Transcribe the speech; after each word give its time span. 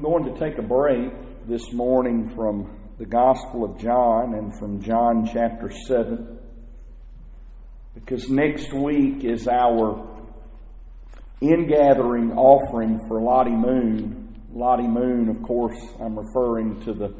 I'm 0.00 0.06
going 0.06 0.32
to 0.32 0.40
take 0.40 0.56
a 0.56 0.62
break 0.62 1.12
this 1.46 1.74
morning 1.74 2.32
from 2.34 2.74
the 2.96 3.04
Gospel 3.04 3.64
of 3.64 3.78
John 3.78 4.32
and 4.32 4.58
from 4.58 4.80
John 4.80 5.28
chapter 5.30 5.70
7 5.70 6.38
because 7.92 8.30
next 8.30 8.72
week 8.72 9.24
is 9.26 9.46
our 9.46 10.08
ingathering 11.42 12.32
offering 12.32 12.98
for 13.08 13.20
Lottie 13.20 13.50
Moon. 13.50 14.42
Lottie 14.54 14.88
Moon, 14.88 15.28
of 15.28 15.42
course, 15.42 15.78
I'm 16.00 16.18
referring 16.18 16.80
to 16.86 16.94
the 16.94 17.14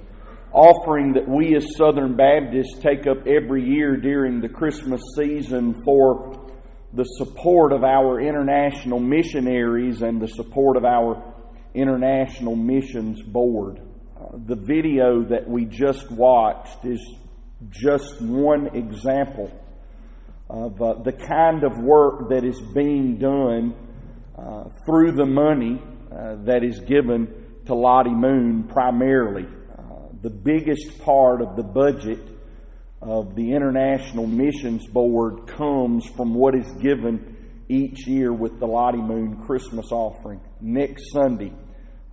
offering 0.51 1.13
that 1.13 1.29
we 1.29 1.55
as 1.57 1.77
Southern 1.77 2.17
Baptists 2.17 2.79
take 2.79 3.07
up 3.07 3.27
every 3.27 3.63
year 3.63 3.99
during 3.99 4.41
the 4.41 4.49
Christmas 4.49 5.03
season 5.17 5.83
for 5.85 6.49
the 6.95 7.05
support 7.05 7.75
of 7.75 7.85
our 7.85 8.23
international 8.23 9.01
missionaries 9.01 10.01
and 10.01 10.19
the 10.19 10.29
support 10.29 10.79
of 10.79 10.87
our 10.87 11.30
International 11.75 12.57
Missions 12.57 13.23
Board. 13.23 13.81
Uh, 14.19 14.37
the 14.47 14.57
video 14.57 15.23
that 15.25 15.49
we 15.49 15.65
just 15.65 16.11
watched 16.11 16.85
is 16.85 17.01
just 17.71 18.21
one 18.21 18.75
example 18.75 19.51
of 20.49 20.81
uh, 20.83 20.95
the 21.03 21.13
kind 21.13 21.63
of 21.63 21.79
work 21.79 22.31
that 22.31 22.45
is 22.45 22.61
being 22.75 23.19
done 23.19 23.75
uh, 24.37 24.65
through 24.85 25.13
the 25.13 25.27
money 25.27 25.81
uh, 26.11 26.37
that 26.45 26.65
is 26.65 26.81
given 26.81 27.29
to 27.67 27.75
Lottie 27.75 28.11
Moon 28.11 28.65
primarily. 28.65 29.47
Uh, 29.47 30.09
the 30.23 30.31
biggest 30.31 30.99
part 31.03 31.41
of 31.41 31.57
the 31.57 31.63
budget 31.63 32.19
of 33.01 33.35
the 33.35 33.53
International 33.53 34.27
Missions 34.27 34.87
Board 34.87 35.47
comes 35.47 36.05
from 36.17 36.35
what 36.35 36.55
is 36.55 36.71
given 36.83 37.37
each 37.69 38.07
year 38.07 38.33
with 38.33 38.59
the 38.59 38.67
Lottie 38.67 38.99
Moon 38.99 39.43
Christmas 39.47 39.93
offering. 39.93 40.41
Next 40.61 41.13
Sunday, 41.13 41.53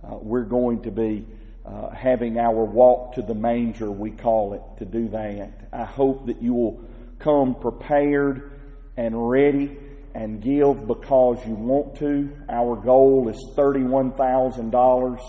uh, 0.02 0.16
we're 0.20 0.44
going 0.44 0.82
to 0.82 0.90
be 0.90 1.26
uh, 1.66 1.90
having 1.90 2.38
our 2.38 2.64
walk 2.64 3.14
to 3.14 3.22
the 3.22 3.34
manger, 3.34 3.90
we 3.90 4.10
call 4.10 4.54
it, 4.54 4.62
to 4.78 4.86
do 4.86 5.08
that. 5.10 5.68
I 5.72 5.84
hope 5.84 6.26
that 6.26 6.42
you 6.42 6.54
will 6.54 6.80
come 7.18 7.54
prepared 7.54 8.52
and 8.96 9.28
ready 9.28 9.76
and 10.14 10.42
give 10.42 10.86
because 10.86 11.44
you 11.46 11.54
want 11.54 11.96
to. 11.96 12.30
Our 12.48 12.76
goal 12.76 13.28
is 13.28 13.36
$31,000. 13.56 15.20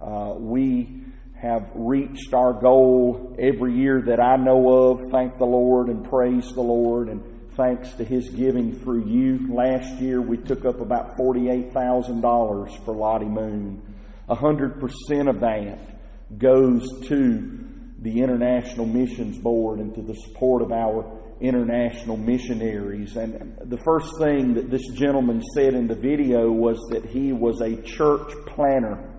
Uh, 0.00 0.34
we 0.38 1.02
have 1.40 1.68
reached 1.74 2.32
our 2.32 2.52
goal 2.52 3.34
every 3.38 3.74
year 3.76 4.02
that 4.06 4.20
I 4.20 4.36
know 4.36 4.90
of. 4.90 5.10
Thank 5.10 5.38
the 5.38 5.44
Lord 5.46 5.88
and 5.88 6.08
praise 6.08 6.52
the 6.52 6.62
Lord 6.62 7.08
and 7.08 7.31
thanks 7.56 7.92
to 7.94 8.04
His 8.04 8.28
giving 8.28 8.78
through 8.80 9.06
you. 9.06 9.52
Last 9.54 10.00
year 10.00 10.20
we 10.20 10.36
took 10.36 10.64
up 10.64 10.80
about 10.80 11.16
$48,000 11.16 12.84
for 12.84 12.94
Lottie 12.94 13.26
Moon. 13.26 13.82
100% 14.28 15.28
of 15.28 15.40
that 15.40 16.38
goes 16.38 16.88
to 17.08 17.58
the 17.98 18.20
International 18.20 18.86
Missions 18.86 19.38
Board 19.38 19.78
and 19.78 19.94
to 19.94 20.02
the 20.02 20.14
support 20.14 20.62
of 20.62 20.72
our 20.72 21.20
international 21.40 22.16
missionaries. 22.16 23.16
And 23.16 23.58
the 23.64 23.78
first 23.84 24.08
thing 24.18 24.54
that 24.54 24.70
this 24.70 24.88
gentleman 24.94 25.42
said 25.54 25.74
in 25.74 25.86
the 25.88 25.94
video 25.96 26.50
was 26.50 26.78
that 26.90 27.04
he 27.04 27.32
was 27.32 27.60
a 27.60 27.82
church 27.82 28.32
planter 28.46 29.12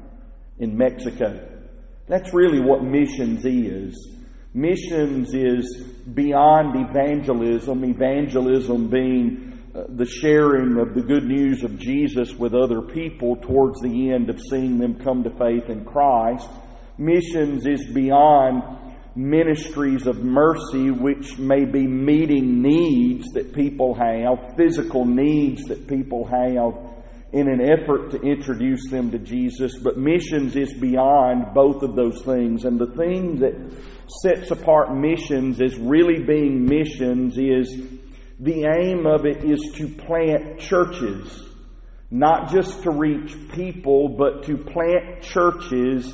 in 0.57 0.77
Mexico. 0.77 1.49
That's 2.07 2.33
really 2.33 2.59
what 2.59 2.83
missions 2.83 3.45
is. 3.45 4.09
Missions 4.53 5.33
is 5.33 5.83
beyond 6.13 6.75
evangelism, 6.75 7.83
evangelism 7.83 8.87
being 8.87 9.59
uh, 9.73 9.85
the 9.89 10.05
sharing 10.05 10.77
of 10.77 10.93
the 10.93 11.01
good 11.01 11.23
news 11.23 11.63
of 11.63 11.79
Jesus 11.79 12.35
with 12.35 12.53
other 12.53 12.81
people 12.81 13.35
towards 13.37 13.81
the 13.81 14.11
end 14.11 14.29
of 14.29 14.39
seeing 14.39 14.77
them 14.77 14.99
come 15.03 15.23
to 15.23 15.31
faith 15.31 15.69
in 15.69 15.83
Christ. 15.83 16.47
Missions 16.99 17.65
is 17.65 17.83
beyond 17.91 18.61
ministries 19.15 20.05
of 20.05 20.23
mercy, 20.23 20.91
which 20.91 21.39
may 21.39 21.65
be 21.65 21.87
meeting 21.87 22.61
needs 22.61 23.31
that 23.33 23.53
people 23.53 23.95
have, 23.95 24.55
physical 24.55 25.05
needs 25.05 25.63
that 25.65 25.87
people 25.87 26.25
have, 26.25 26.93
in 27.31 27.47
an 27.47 27.59
effort 27.59 28.11
to 28.11 28.21
introduce 28.21 28.91
them 28.91 29.09
to 29.09 29.17
Jesus. 29.17 29.75
But 29.83 29.97
missions 29.97 30.55
is 30.55 30.71
beyond 30.73 31.55
both 31.55 31.81
of 31.81 31.95
those 31.95 32.21
things. 32.21 32.63
And 32.63 32.79
the 32.79 32.93
thing 32.95 33.39
that 33.39 33.55
sets 34.07 34.51
apart 34.51 34.93
missions 34.95 35.61
as 35.61 35.75
really 35.77 36.23
being 36.23 36.65
missions 36.65 37.37
is 37.37 37.75
the 38.39 38.65
aim 38.65 39.05
of 39.05 39.25
it 39.25 39.43
is 39.43 39.73
to 39.75 39.87
plant 39.87 40.59
churches. 40.59 41.41
Not 42.11 42.51
just 42.51 42.83
to 42.83 42.91
reach 42.91 43.35
people, 43.53 44.09
but 44.09 44.43
to 44.45 44.57
plant 44.57 45.23
churches 45.23 46.13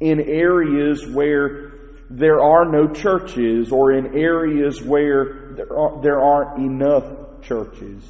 in 0.00 0.20
areas 0.20 1.06
where 1.06 1.72
there 2.10 2.40
are 2.40 2.64
no 2.64 2.92
churches 2.92 3.70
or 3.70 3.92
in 3.92 4.16
areas 4.18 4.82
where 4.82 5.52
there, 5.54 5.78
are, 5.78 6.02
there 6.02 6.20
aren't 6.20 6.58
enough 6.58 7.42
churches. 7.42 8.02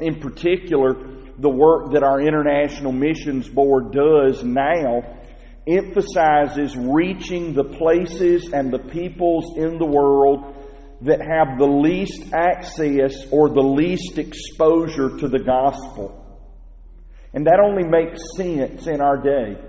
In 0.00 0.20
particular, 0.20 0.94
the 1.38 1.48
work 1.48 1.92
that 1.92 2.02
our 2.02 2.20
International 2.20 2.92
Missions 2.92 3.48
Board 3.48 3.92
does 3.92 4.44
now 4.44 5.02
emphasizes 5.66 6.76
reaching 6.76 7.52
the 7.52 7.64
places 7.64 8.52
and 8.52 8.72
the 8.72 8.78
peoples 8.78 9.56
in 9.56 9.78
the 9.78 9.86
world 9.86 10.54
that 11.02 11.20
have 11.20 11.58
the 11.58 11.66
least 11.66 12.32
access 12.32 13.26
or 13.30 13.48
the 13.48 13.62
least 13.62 14.18
exposure 14.18 15.18
to 15.18 15.28
the 15.28 15.40
gospel. 15.40 16.22
And 17.34 17.46
that 17.46 17.60
only 17.60 17.84
makes 17.84 18.20
sense 18.36 18.86
in 18.86 19.00
our 19.00 19.18
day 19.18 19.60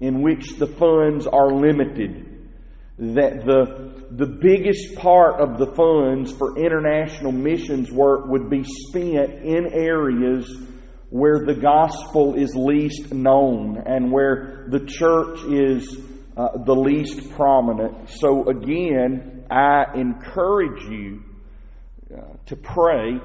in 0.00 0.22
which 0.22 0.56
the 0.58 0.66
funds 0.66 1.26
are 1.26 1.52
limited 1.52 2.28
that 2.98 3.44
the, 3.44 4.06
the 4.10 4.26
biggest 4.26 4.96
part 4.96 5.40
of 5.40 5.58
the 5.58 5.72
funds 5.74 6.32
for 6.32 6.58
international 6.58 7.30
missions 7.30 7.92
work 7.92 8.26
would 8.26 8.50
be 8.50 8.64
spent 8.64 9.44
in 9.44 9.66
areas 9.72 10.52
where 11.10 11.44
the 11.46 11.54
gospel 11.54 12.34
is 12.34 12.54
least 12.54 13.12
known 13.12 13.82
and 13.86 14.12
where 14.12 14.66
the 14.68 14.80
church 14.80 15.40
is 15.44 15.96
uh, 16.36 16.58
the 16.64 16.74
least 16.74 17.30
prominent. 17.30 18.10
So, 18.10 18.48
again, 18.48 19.46
I 19.50 19.84
encourage 19.94 20.84
you 20.84 21.22
uh, 22.14 22.36
to 22.46 22.56
pray 22.56 23.18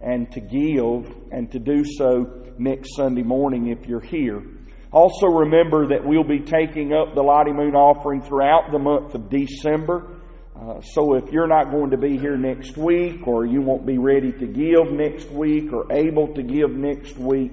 and 0.00 0.30
to 0.32 0.40
give 0.40 1.14
and 1.30 1.50
to 1.52 1.58
do 1.58 1.84
so 1.84 2.52
next 2.58 2.96
Sunday 2.96 3.22
morning 3.22 3.68
if 3.68 3.86
you're 3.86 4.00
here. 4.00 4.42
Also 4.92 5.26
remember 5.26 5.88
that 5.88 6.04
we'll 6.04 6.24
be 6.24 6.40
taking 6.40 6.92
up 6.92 7.14
the 7.14 7.22
Lottie 7.22 7.52
Moon 7.52 7.74
offering 7.74 8.22
throughout 8.22 8.72
the 8.72 8.78
month 8.78 9.14
of 9.14 9.30
December. 9.30 10.19
Uh, 10.60 10.78
so 10.82 11.14
if 11.14 11.32
you're 11.32 11.46
not 11.46 11.70
going 11.70 11.90
to 11.90 11.96
be 11.96 12.18
here 12.18 12.36
next 12.36 12.76
week 12.76 13.26
or 13.26 13.46
you 13.46 13.62
won't 13.62 13.86
be 13.86 13.96
ready 13.96 14.30
to 14.30 14.46
give 14.46 14.92
next 14.92 15.30
week 15.30 15.72
or 15.72 15.90
able 15.90 16.34
to 16.34 16.42
give 16.42 16.70
next 16.70 17.16
week, 17.16 17.52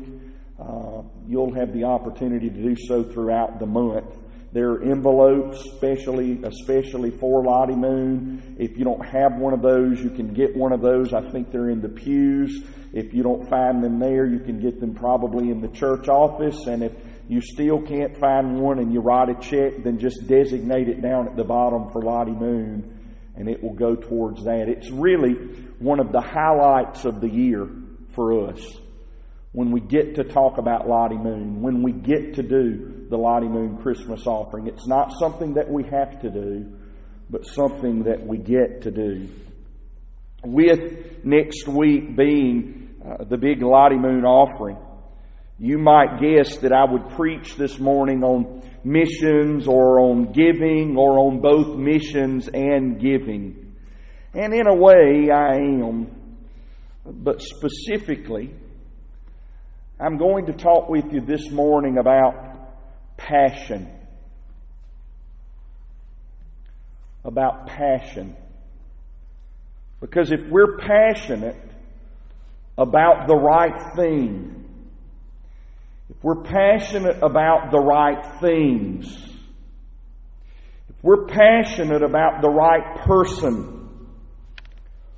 uh, 0.59 1.01
you'll 1.25 1.53
have 1.53 1.72
the 1.73 1.85
opportunity 1.85 2.50
to 2.50 2.62
do 2.62 2.75
so 2.75 3.03
throughout 3.03 3.59
the 3.59 3.66
month. 3.66 4.13
There 4.51 4.72
are 4.72 4.84
envelopes, 4.84 5.62
especially 5.68 6.41
especially 6.44 7.12
for 7.12 7.45
Lottie 7.45 7.75
Moon. 7.75 8.57
If 8.59 8.78
you 8.78 8.84
don't 8.84 9.06
have 9.06 9.38
one 9.38 9.53
of 9.53 9.62
those, 9.62 10.01
you 10.01 10.09
can 10.09 10.34
get 10.34 10.57
one 10.57 10.74
of 10.74 10.81
those. 10.81 11.13
I 11.13 11.29
think 11.29 11.50
they're 11.51 11.69
in 11.69 11.79
the 11.81 11.89
pews. 11.89 12.62
If 12.91 13.13
you 13.13 13.24
don't 13.24 13.47
find 13.50 13.81
them 13.81 14.00
there, 14.00 14.25
you 14.25 14.39
can 14.39 14.59
get 14.59 14.81
them 14.81 14.95
probably 14.95 15.50
in 15.50 15.62
the 15.62 15.69
church 15.69 16.10
office. 16.10 16.68
And 16.68 16.83
if 16.83 16.92
you 17.30 17.39
still 17.39 17.81
can't 17.81 18.18
find 18.18 18.60
one 18.60 18.80
and 18.80 18.92
you 18.92 19.00
write 19.00 19.30
a 19.30 19.36
check, 19.36 19.83
then 19.83 19.98
just 19.98 20.27
designate 20.27 20.89
it 20.89 21.01
down 21.01 21.27
at 21.27 21.38
the 21.38 21.45
bottom 21.45 21.89
for 21.92 22.01
Lottie 22.01 22.31
Moon 22.31 22.95
and 23.38 23.48
it 23.48 23.63
will 23.63 23.74
go 23.74 23.95
towards 23.95 24.44
that. 24.45 24.68
It's 24.68 24.89
really 24.92 25.34
one 25.80 26.00
of 26.00 26.12
the 26.12 26.22
highlights 26.22 27.06
of 27.06 27.22
the 27.22 27.30
year 27.30 27.69
for 28.16 28.50
us 28.50 28.60
when 29.51 29.72
we 29.72 29.80
get 29.80 30.16
to 30.16 30.24
talk 30.24 30.57
about 30.57 30.88
Lottie 30.88 31.18
Moon, 31.18 31.62
when 31.62 31.81
we 31.81 31.92
get 31.92 32.36
to 32.36 32.44
do 32.44 33.06
the 33.10 33.18
Lottie 33.18 33.48
Moon 33.48 33.78
Christmas 33.78 34.28
offering. 34.28 34.68
It's 34.68 34.88
not 34.88 35.13
something 35.19 35.54
that 35.54 35.69
we 35.69 35.84
have 35.84 36.22
to 36.22 36.30
do, 36.30 36.78
but 37.30 37.45
something 37.45 38.04
that 38.04 38.25
we 38.25 38.38
get 38.38 38.84
to 38.84 38.92
do. 38.92 39.30
With 40.44 41.24
next 41.24 41.68
week 41.68 42.16
being 42.16 42.95
uh, 43.04 43.24
the 43.24 43.38
big 43.38 43.62
Lottie 43.62 43.98
Moon 43.98 44.25
offering, 44.25 44.78
you 45.59 45.77
might 45.77 46.19
guess 46.21 46.57
that 46.57 46.71
I 46.71 46.92
would 46.92 47.09
preach 47.15 47.56
this 47.56 47.80
morning 47.80 48.24
on 48.24 48.62
missions 48.83 49.68
or 49.68 50.00
on 50.00 50.31
giving 50.31 50.95
or 50.98 51.18
on 51.19 51.42
both 51.42 51.75
missions 51.77 52.48
and 52.48 53.00
giving. 53.00 53.75
And 54.33 54.54
in 54.54 54.68
a 54.68 54.75
way, 54.75 55.30
I 55.31 55.56
am. 55.56 56.12
But 57.06 57.42
specifically, 57.42 58.54
I'm 60.00 60.18
going 60.18 60.45
to 60.45 60.54
talk 60.54 60.89
with 60.89 61.12
you 61.12 61.21
this 61.21 61.50
morning 61.50 61.98
about 61.98 63.18
passion. 63.18 63.92
About 67.25 67.65
passion. 67.68 68.36
Because 70.00 70.31
if 70.31 70.42
we're 70.51 70.77
passionate 70.77 71.57
about 72.77 73.27
the 73.27 73.36
right 73.36 73.95
thing, 73.95 74.56
if 76.09 76.24
we're 76.24 76.44
passionate 76.44 77.21
about 77.21 77.71
the 77.71 77.80
right 77.80 78.39
things, 78.39 79.07
if 80.89 80.95
we're 81.01 81.25
passionate 81.25 82.01
about 82.01 82.42
the 82.42 82.50
right 82.50 83.06
person, 83.06 83.89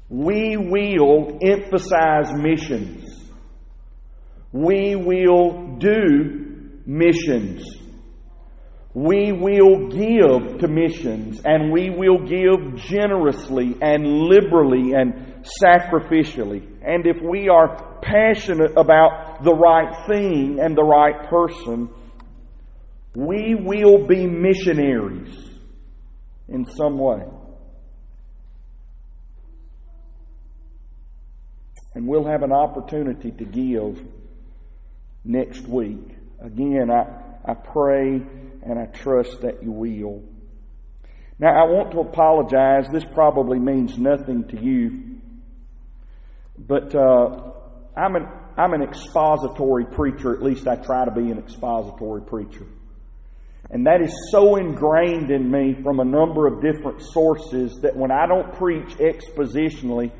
we 0.10 0.58
will 0.58 1.38
emphasize 1.42 2.34
missions. 2.34 3.06
We 4.52 4.96
will 4.96 5.78
do 5.78 6.50
missions. 6.88 7.64
We 8.96 9.32
will 9.32 9.90
give 9.90 10.60
to 10.60 10.68
missions 10.68 11.42
and 11.46 11.72
we 11.72 11.92
will 11.92 12.26
give 12.26 12.76
generously 12.82 13.76
and 13.80 14.24
liberally 14.24 14.94
and 14.94 15.46
sacrificially. 15.64 16.68
And 16.84 17.06
if 17.06 17.18
we 17.22 17.50
are 17.50 17.89
passionate 18.10 18.72
about 18.76 19.44
the 19.44 19.54
right 19.54 20.08
thing 20.08 20.60
and 20.60 20.76
the 20.76 20.84
right 20.84 21.30
person, 21.30 21.90
we 23.16 23.56
will 23.56 24.08
be 24.08 24.26
missionaries 24.26 25.36
in 26.48 26.66
some 26.66 26.98
way. 26.98 27.24
And 31.94 32.08
we'll 32.08 32.28
have 32.28 32.44
an 32.44 32.52
opportunity 32.52 33.32
to 33.32 33.46
give 33.46 34.02
next 35.24 35.68
week. 35.68 36.16
Again, 36.40 36.90
I, 36.92 37.52
I 37.52 37.54
pray 37.54 38.22
and 38.64 38.80
I 38.80 38.86
trust 38.86 39.42
that 39.42 39.64
you 39.64 39.72
will. 39.72 40.24
Now, 41.40 41.50
I 41.50 41.70
want 41.70 41.92
to 41.92 42.00
apologize. 42.00 42.88
This 42.92 43.06
probably 43.06 43.60
means 43.60 43.98
nothing 43.98 44.48
to 44.50 44.62
you, 44.62 45.20
but 46.58 46.94
uh, 46.94 47.52
I'm 48.00 48.16
an 48.16 48.28
I'm 48.58 48.74
an 48.74 48.82
expository 48.82 49.86
preacher. 49.86 50.34
At 50.34 50.42
least 50.42 50.68
I 50.68 50.76
try 50.76 51.06
to 51.06 51.12
be 51.12 51.32
an 51.32 51.38
expository 51.38 52.22
preacher, 52.22 52.66
and 53.70 53.86
that 53.86 54.02
is 54.02 54.14
so 54.32 54.56
ingrained 54.56 55.32
in 55.32 55.50
me 55.50 55.76
from 55.84 56.00
a 56.00 56.06
number 56.06 56.48
of 56.48 56.62
different 56.62 57.02
sources 57.02 57.80
that 57.82 57.96
when 57.96 58.12
I 58.12 58.26
don't 58.26 58.54
preach 58.54 58.98
expositionally, 58.98 60.12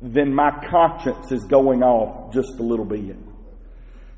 then 0.00 0.34
my 0.34 0.50
conscience 0.68 1.30
is 1.30 1.44
going 1.44 1.82
off 1.82 2.32
just 2.32 2.58
a 2.58 2.62
little 2.62 2.84
bit. 2.84 3.16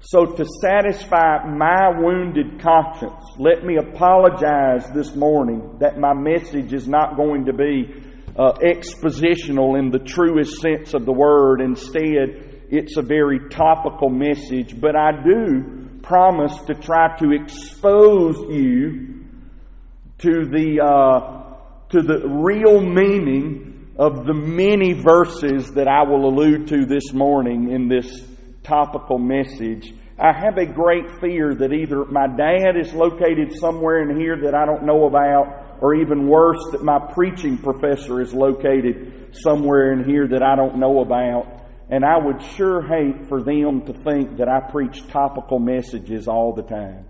So, 0.01 0.27
to 0.27 0.45
satisfy 0.61 1.47
my 1.47 1.99
wounded 1.99 2.61
conscience, 2.61 3.25
let 3.39 3.65
me 3.65 3.77
apologize 3.77 4.91
this 4.93 5.15
morning 5.15 5.79
that 5.81 5.99
my 5.99 6.13
message 6.13 6.75
is 6.75 6.87
not 6.87 7.17
going 7.17 7.47
to 7.47 7.55
be 7.55 7.95
uh, 8.37 8.53
expositional 8.63 9.79
in 9.79 9.91
the 9.91 9.99
truest 9.99 10.61
sense 10.61 10.93
of 10.93 11.07
the 11.07 11.13
word. 11.13 11.63
Instead, 11.63 12.54
it's 12.77 12.97
a 12.97 13.03
very 13.03 13.49
topical 13.49 14.11
message, 14.11 14.81
but 14.81 14.97
I 14.97 15.13
do 15.23 15.99
promise 16.03 16.57
to 16.67 16.75
try 16.75 17.17
to 17.19 17.31
expose 17.33 18.37
you 18.51 19.25
to 20.19 20.47
the, 20.47 20.81
uh, 20.85 21.57
to 21.91 22.03
the 22.03 22.29
real 22.29 22.81
meaning 22.81 23.93
of 23.97 24.27
the 24.27 24.35
many 24.35 24.93
verses 24.93 25.71
that 25.75 25.87
I 25.87 26.03
will 26.03 26.29
allude 26.29 26.67
to 26.69 26.85
this 26.85 27.13
morning 27.13 27.71
in 27.71 27.89
this 27.89 28.27
topical 28.65 29.19
message. 29.19 29.95
I 30.19 30.33
have 30.33 30.59
a 30.59 30.67
great 30.67 31.21
fear 31.21 31.55
that 31.55 31.73
either 31.73 32.05
my 32.05 32.27
dad 32.27 32.77
is 32.77 32.93
located 32.93 33.57
somewhere 33.59 34.03
in 34.03 34.19
here 34.19 34.37
that 34.43 34.55
I 34.55 34.67
don't 34.67 34.85
know 34.85 35.07
about, 35.07 35.79
or 35.81 35.95
even 35.95 36.27
worse, 36.29 36.59
that 36.73 36.83
my 36.83 36.99
preaching 37.13 37.57
professor 37.59 38.21
is 38.21 38.35
located 38.35 39.37
somewhere 39.43 39.93
in 39.93 40.05
here 40.05 40.27
that 40.29 40.43
I 40.43 40.57
don't 40.57 40.79
know 40.79 41.01
about. 41.01 41.64
And 41.91 42.05
I 42.05 42.19
would 42.19 42.43
sure 42.43 42.83
hate 42.83 43.29
for 43.29 43.43
them 43.43 43.83
to 43.87 43.93
think 43.93 44.39
that 44.39 44.49
I 44.49 44.71
preach 44.71 45.07
topical 45.09 45.59
messages 45.59 46.29
all 46.29 46.55
the 46.55 46.63
time. 46.63 47.07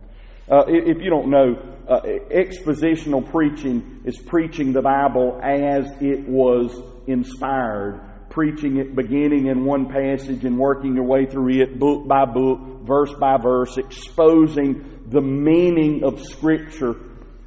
Uh, 0.50 0.64
if 0.66 0.98
you 1.00 1.10
don't 1.10 1.30
know, 1.30 1.54
uh, 1.88 2.00
expositional 2.30 3.30
preaching 3.30 4.02
is 4.04 4.18
preaching 4.18 4.72
the 4.72 4.82
Bible 4.82 5.40
as 5.42 5.86
it 6.00 6.28
was 6.28 6.76
inspired 7.06 8.00
preaching 8.34 8.78
it 8.78 8.96
beginning 8.96 9.46
in 9.46 9.64
one 9.64 9.86
passage 9.86 10.44
and 10.44 10.58
working 10.58 10.96
your 10.96 11.04
way 11.04 11.24
through 11.24 11.62
it 11.62 11.78
book 11.78 12.06
by 12.08 12.24
book, 12.24 12.58
verse 12.82 13.12
by 13.20 13.36
verse, 13.36 13.78
exposing 13.78 15.04
the 15.06 15.20
meaning 15.20 16.02
of 16.02 16.20
Scripture 16.20 16.96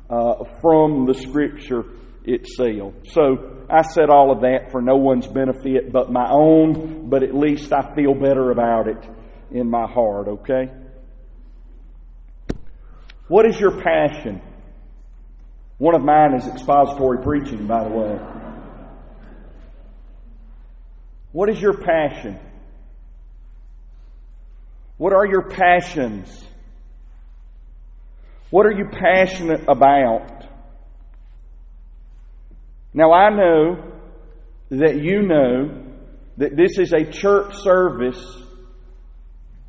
uh, 0.10 0.46
from 0.62 1.06
the 1.06 1.14
Scripture 1.14 1.84
itself. 2.28 2.94
So 3.12 3.66
I 3.70 3.82
said 3.82 4.10
all 4.10 4.32
of 4.32 4.42
that 4.42 4.72
for 4.72 4.82
no 4.82 4.98
one's 4.98 5.28
benefit 5.28 5.92
but 5.92 6.12
my 6.12 6.30
own, 6.30 7.10
but 7.10 7.24
at 7.24 7.34
least 7.34 7.72
I 7.74 7.96
feel 7.96 8.14
better 8.14 8.52
about 8.52 8.88
it 8.88 9.10
in 9.52 9.70
my 9.70 9.88
heart, 9.88 10.28
okay? 10.28 10.70
What 13.28 13.46
is 13.46 13.60
your 13.60 13.82
passion? 13.82 14.42
One 15.78 15.96
of 15.96 16.02
mine 16.02 16.34
is 16.36 16.48
expository 16.48 17.24
preaching, 17.24 17.68
by 17.68 17.84
the 17.84 17.90
way. 17.90 18.20
What 21.32 21.50
is 21.50 21.62
your 21.62 21.78
passion? 21.78 22.40
What 24.98 25.14
are 25.14 25.26
your 25.26 25.50
passions? 25.50 26.44
What 28.50 28.66
are 28.66 28.72
you 28.72 28.86
passionate 28.92 29.66
about? 29.68 30.47
Now, 32.98 33.12
I 33.12 33.30
know 33.30 33.94
that 34.72 35.00
you 35.00 35.22
know 35.22 35.84
that 36.38 36.58
this 36.58 36.80
is 36.80 36.94
a 36.94 37.06
church 37.06 37.54
service, 37.58 38.20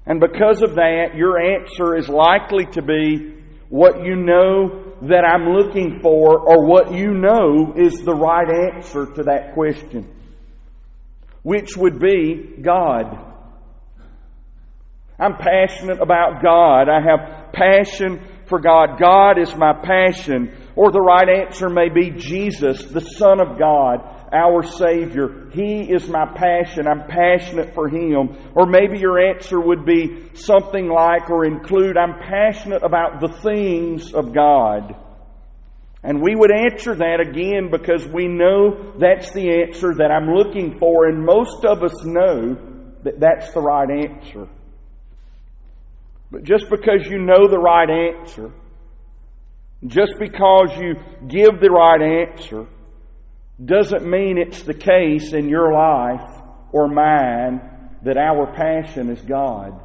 and 0.06 0.18
because 0.18 0.62
of 0.62 0.76
that, 0.76 1.08
your 1.14 1.38
answer 1.38 1.94
is 1.94 2.08
likely 2.08 2.64
to 2.72 2.80
be 2.80 3.34
what 3.68 4.02
you 4.02 4.16
know 4.16 4.94
that 5.02 5.26
I'm 5.26 5.50
looking 5.50 6.00
for, 6.00 6.40
or 6.40 6.64
what 6.64 6.94
you 6.94 7.10
know 7.10 7.74
is 7.76 8.00
the 8.00 8.14
right 8.14 8.48
answer 8.72 9.04
to 9.16 9.24
that 9.24 9.52
question 9.52 10.08
which 11.42 11.76
would 11.76 11.98
be 12.00 12.56
God. 12.62 13.04
I'm 15.18 15.36
passionate 15.36 16.00
about 16.00 16.42
God. 16.42 16.88
I 16.88 17.00
have 17.00 17.52
passion 17.52 18.20
for 18.46 18.58
God. 18.58 18.98
God 18.98 19.38
is 19.38 19.54
my 19.54 19.74
passion. 19.84 20.56
Or 20.78 20.92
the 20.92 21.00
right 21.00 21.28
answer 21.28 21.68
may 21.68 21.88
be 21.88 22.10
Jesus, 22.10 22.84
the 22.84 23.00
Son 23.00 23.40
of 23.40 23.58
God, 23.58 23.98
our 24.32 24.62
Savior. 24.62 25.50
He 25.50 25.82
is 25.82 26.08
my 26.08 26.24
passion. 26.36 26.86
I'm 26.86 27.08
passionate 27.08 27.74
for 27.74 27.88
Him. 27.88 28.52
Or 28.54 28.64
maybe 28.64 29.00
your 29.00 29.18
answer 29.18 29.58
would 29.58 29.84
be 29.84 30.30
something 30.34 30.88
like 30.88 31.30
or 31.30 31.44
include, 31.44 31.96
I'm 31.96 32.20
passionate 32.20 32.84
about 32.84 33.20
the 33.20 33.40
things 33.42 34.14
of 34.14 34.32
God. 34.32 34.94
And 36.04 36.22
we 36.22 36.36
would 36.36 36.52
answer 36.52 36.94
that 36.94 37.18
again 37.28 37.72
because 37.72 38.06
we 38.06 38.28
know 38.28 38.92
that's 39.00 39.32
the 39.32 39.64
answer 39.66 39.94
that 39.94 40.12
I'm 40.12 40.32
looking 40.32 40.78
for, 40.78 41.08
and 41.08 41.26
most 41.26 41.64
of 41.64 41.82
us 41.82 42.04
know 42.04 42.54
that 43.02 43.18
that's 43.18 43.52
the 43.52 43.60
right 43.60 43.90
answer. 43.90 44.46
But 46.30 46.44
just 46.44 46.70
because 46.70 47.04
you 47.10 47.18
know 47.18 47.48
the 47.48 47.58
right 47.58 47.90
answer, 47.90 48.52
just 49.86 50.14
because 50.18 50.76
you 50.76 50.94
give 51.28 51.60
the 51.60 51.70
right 51.70 52.28
answer, 52.30 52.66
doesn't 53.64 54.08
mean 54.08 54.38
it's 54.38 54.62
the 54.62 54.74
case 54.74 55.32
in 55.32 55.48
your 55.48 55.72
life 55.72 56.40
or 56.72 56.88
mine 56.88 57.60
that 58.02 58.16
our 58.16 58.52
passion 58.54 59.10
is 59.10 59.20
God. 59.22 59.80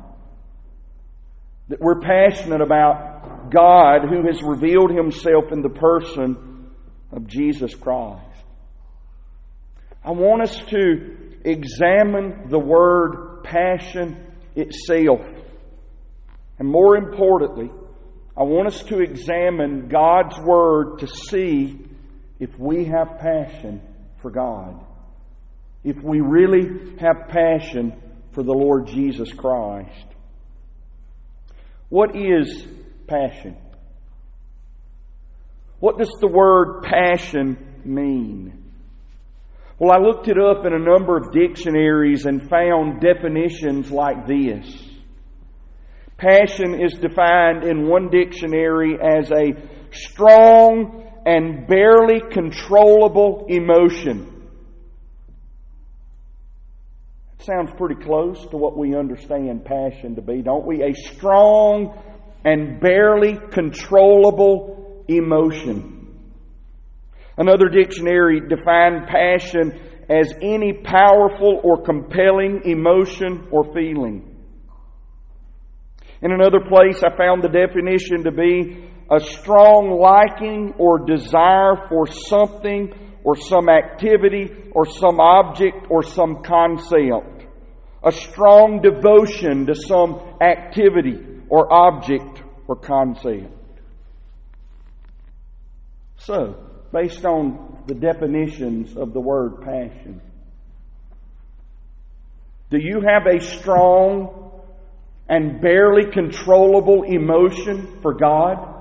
That 1.70 1.80
we're 1.80 2.02
passionate 2.02 2.62
about 2.62 3.50
God 3.52 4.02
who 4.10 4.28
has 4.28 4.42
revealed 4.44 4.92
Himself 4.92 5.52
in 5.52 5.62
the 5.62 5.70
person 5.70 6.70
of 7.12 7.28
Jesus 7.28 7.74
Christ. 7.74 8.22
I 10.04 10.12
want 10.12 10.42
us 10.42 10.56
to 10.70 11.40
examine 11.46 12.50
the 12.50 12.60
word 12.60 13.44
passion 13.44 14.34
itself. 14.56 15.22
And 16.60 16.68
more 16.68 16.98
importantly, 16.98 17.72
I 18.36 18.44
want 18.44 18.68
us 18.68 18.84
to 18.84 19.00
examine 19.00 19.90
God's 19.90 20.40
Word 20.40 21.00
to 21.00 21.08
see 21.08 21.80
if 22.40 22.58
we 22.58 22.86
have 22.86 23.20
passion 23.20 23.82
for 24.22 24.32
God. 24.32 24.84
If 25.84 26.02
we 26.02 26.22
really 26.22 26.96
have 27.00 27.28
passion 27.28 27.94
for 28.32 28.44
the 28.44 28.54
Lord 28.54 28.88
Jesus 28.88 29.32
Christ. 29.32 30.08
What 31.90 32.16
is 32.16 32.66
passion? 33.06 33.56
What 35.80 35.98
does 35.98 36.12
the 36.20 36.28
word 36.28 36.84
passion 36.84 37.58
mean? 37.84 38.72
Well, 39.78 39.92
I 39.92 39.98
looked 39.98 40.28
it 40.28 40.40
up 40.40 40.66
in 40.66 40.74
a 40.74 40.80
number 40.80 41.18
of 41.18 41.34
dictionaries 41.34 42.26
and 42.26 42.50
found 42.50 43.02
definitions 43.02 43.92
like 43.92 44.26
this. 44.26 44.93
Passion 46.24 46.80
is 46.80 46.94
defined 46.94 47.66
in 47.66 47.86
one 47.86 48.10
dictionary 48.10 48.98
as 48.98 49.30
a 49.30 49.52
strong 49.92 51.04
and 51.26 51.68
barely 51.68 52.22
controllable 52.32 53.48
emotion. 53.50 54.48
That 57.38 57.44
sounds 57.46 57.72
pretty 57.78 58.02
close 58.02 58.40
to 58.52 58.58
what 58.58 58.78
we 58.78 58.96
understand 58.96 59.66
passion 59.66 60.16
to 60.16 60.22
be, 60.22 60.42
don't 60.42 60.66
we? 60.66 60.82
A 60.84 60.94
strong 60.94 62.02
and 62.46 62.80
barely 62.80 63.38
controllable 63.52 65.04
emotion. 65.10 66.08
Another 67.36 67.68
dictionary 67.68 68.40
defined 68.48 69.08
passion 69.08 69.78
as 70.08 70.34
any 70.42 70.72
powerful 70.72 71.60
or 71.66 71.84
compelling 71.84 72.62
emotion 72.64 73.50
or 73.52 73.74
feeling. 73.74 74.33
In 76.24 76.32
another 76.32 76.62
place, 76.62 77.04
I 77.04 77.16
found 77.18 77.44
the 77.44 77.50
definition 77.50 78.24
to 78.24 78.32
be 78.32 78.88
a 79.12 79.20
strong 79.20 80.00
liking 80.00 80.74
or 80.78 81.06
desire 81.06 81.90
for 81.90 82.08
something 82.08 82.94
or 83.26 83.36
some 83.36 83.68
activity 83.68 84.50
or 84.72 84.86
some 84.86 85.20
object 85.20 85.88
or 85.90 86.02
some 86.02 86.42
concept. 86.42 87.46
A 88.06 88.12
strong 88.14 88.82
devotion 88.82 89.66
to 89.66 89.76
some 89.76 90.38
activity 90.40 91.20
or 91.50 91.72
object 91.74 92.42
or 92.70 92.78
concept. 92.78 93.52
So, 96.20 96.56
based 96.94 97.26
on 97.26 97.84
the 97.86 97.96
definitions 97.96 98.96
of 98.96 99.12
the 99.12 99.20
word 99.20 99.62
passion, 99.62 100.22
do 102.70 102.78
you 102.80 103.02
have 103.02 103.28
a 103.28 103.42
strong 103.44 104.53
and 105.28 105.62
barely 105.62 106.12
controllable 106.12 107.04
emotion 107.04 108.00
for 108.02 108.14
God? 108.14 108.74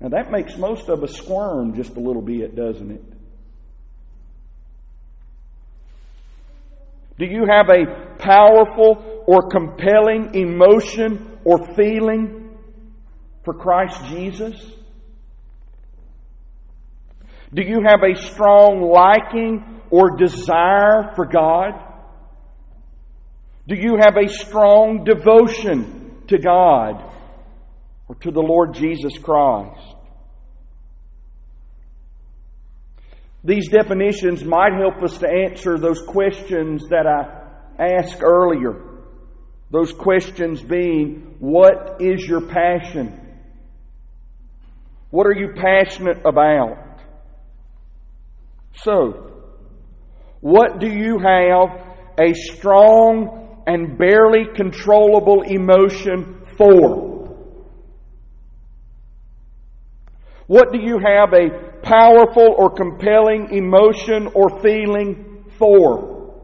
Now 0.00 0.08
that 0.08 0.30
makes 0.30 0.56
most 0.56 0.88
of 0.88 1.02
us 1.02 1.16
squirm 1.16 1.74
just 1.74 1.96
a 1.96 2.00
little 2.00 2.22
bit, 2.22 2.54
doesn't 2.54 2.90
it? 2.90 3.04
Do 7.18 7.24
you 7.24 7.46
have 7.48 7.68
a 7.70 8.16
powerful 8.18 9.24
or 9.26 9.48
compelling 9.48 10.34
emotion 10.34 11.38
or 11.44 11.74
feeling 11.74 12.50
for 13.44 13.54
Christ 13.54 14.04
Jesus? 14.06 14.54
Do 17.54 17.62
you 17.62 17.80
have 17.86 18.00
a 18.02 18.20
strong 18.20 18.82
liking 18.82 19.75
or 19.90 20.16
desire 20.16 21.12
for 21.14 21.26
God? 21.26 21.72
Do 23.68 23.74
you 23.74 23.96
have 24.00 24.16
a 24.16 24.28
strong 24.28 25.04
devotion 25.04 26.22
to 26.28 26.38
God 26.38 27.12
or 28.08 28.14
to 28.16 28.30
the 28.30 28.40
Lord 28.40 28.74
Jesus 28.74 29.18
Christ? 29.18 29.94
These 33.42 33.68
definitions 33.68 34.44
might 34.44 34.72
help 34.72 35.02
us 35.02 35.18
to 35.18 35.28
answer 35.28 35.78
those 35.78 36.02
questions 36.02 36.88
that 36.90 37.06
I 37.06 37.94
asked 37.98 38.22
earlier. 38.22 38.82
Those 39.70 39.92
questions 39.92 40.62
being, 40.62 41.36
what 41.38 42.00
is 42.00 42.26
your 42.26 42.40
passion? 42.40 43.20
What 45.10 45.26
are 45.26 45.34
you 45.34 45.54
passionate 45.54 46.24
about? 46.24 47.00
So, 48.74 49.35
what 50.46 50.78
do 50.78 50.86
you 50.86 51.18
have 51.18 51.70
a 52.20 52.32
strong 52.32 53.64
and 53.66 53.98
barely 53.98 54.44
controllable 54.54 55.42
emotion 55.42 56.46
for? 56.56 57.34
What 60.46 60.72
do 60.72 60.78
you 60.78 61.00
have 61.00 61.32
a 61.32 61.80
powerful 61.82 62.54
or 62.56 62.70
compelling 62.70 63.48
emotion 63.50 64.28
or 64.34 64.62
feeling 64.62 65.46
for? 65.58 66.36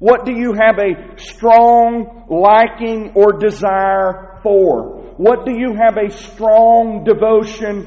What 0.00 0.26
do 0.26 0.32
you 0.32 0.52
have 0.54 0.80
a 0.80 1.16
strong 1.16 2.26
liking 2.28 3.12
or 3.14 3.38
desire 3.38 4.40
for? 4.42 5.14
What 5.16 5.46
do 5.46 5.52
you 5.56 5.76
have 5.76 5.96
a 5.96 6.10
strong 6.10 7.04
devotion 7.04 7.86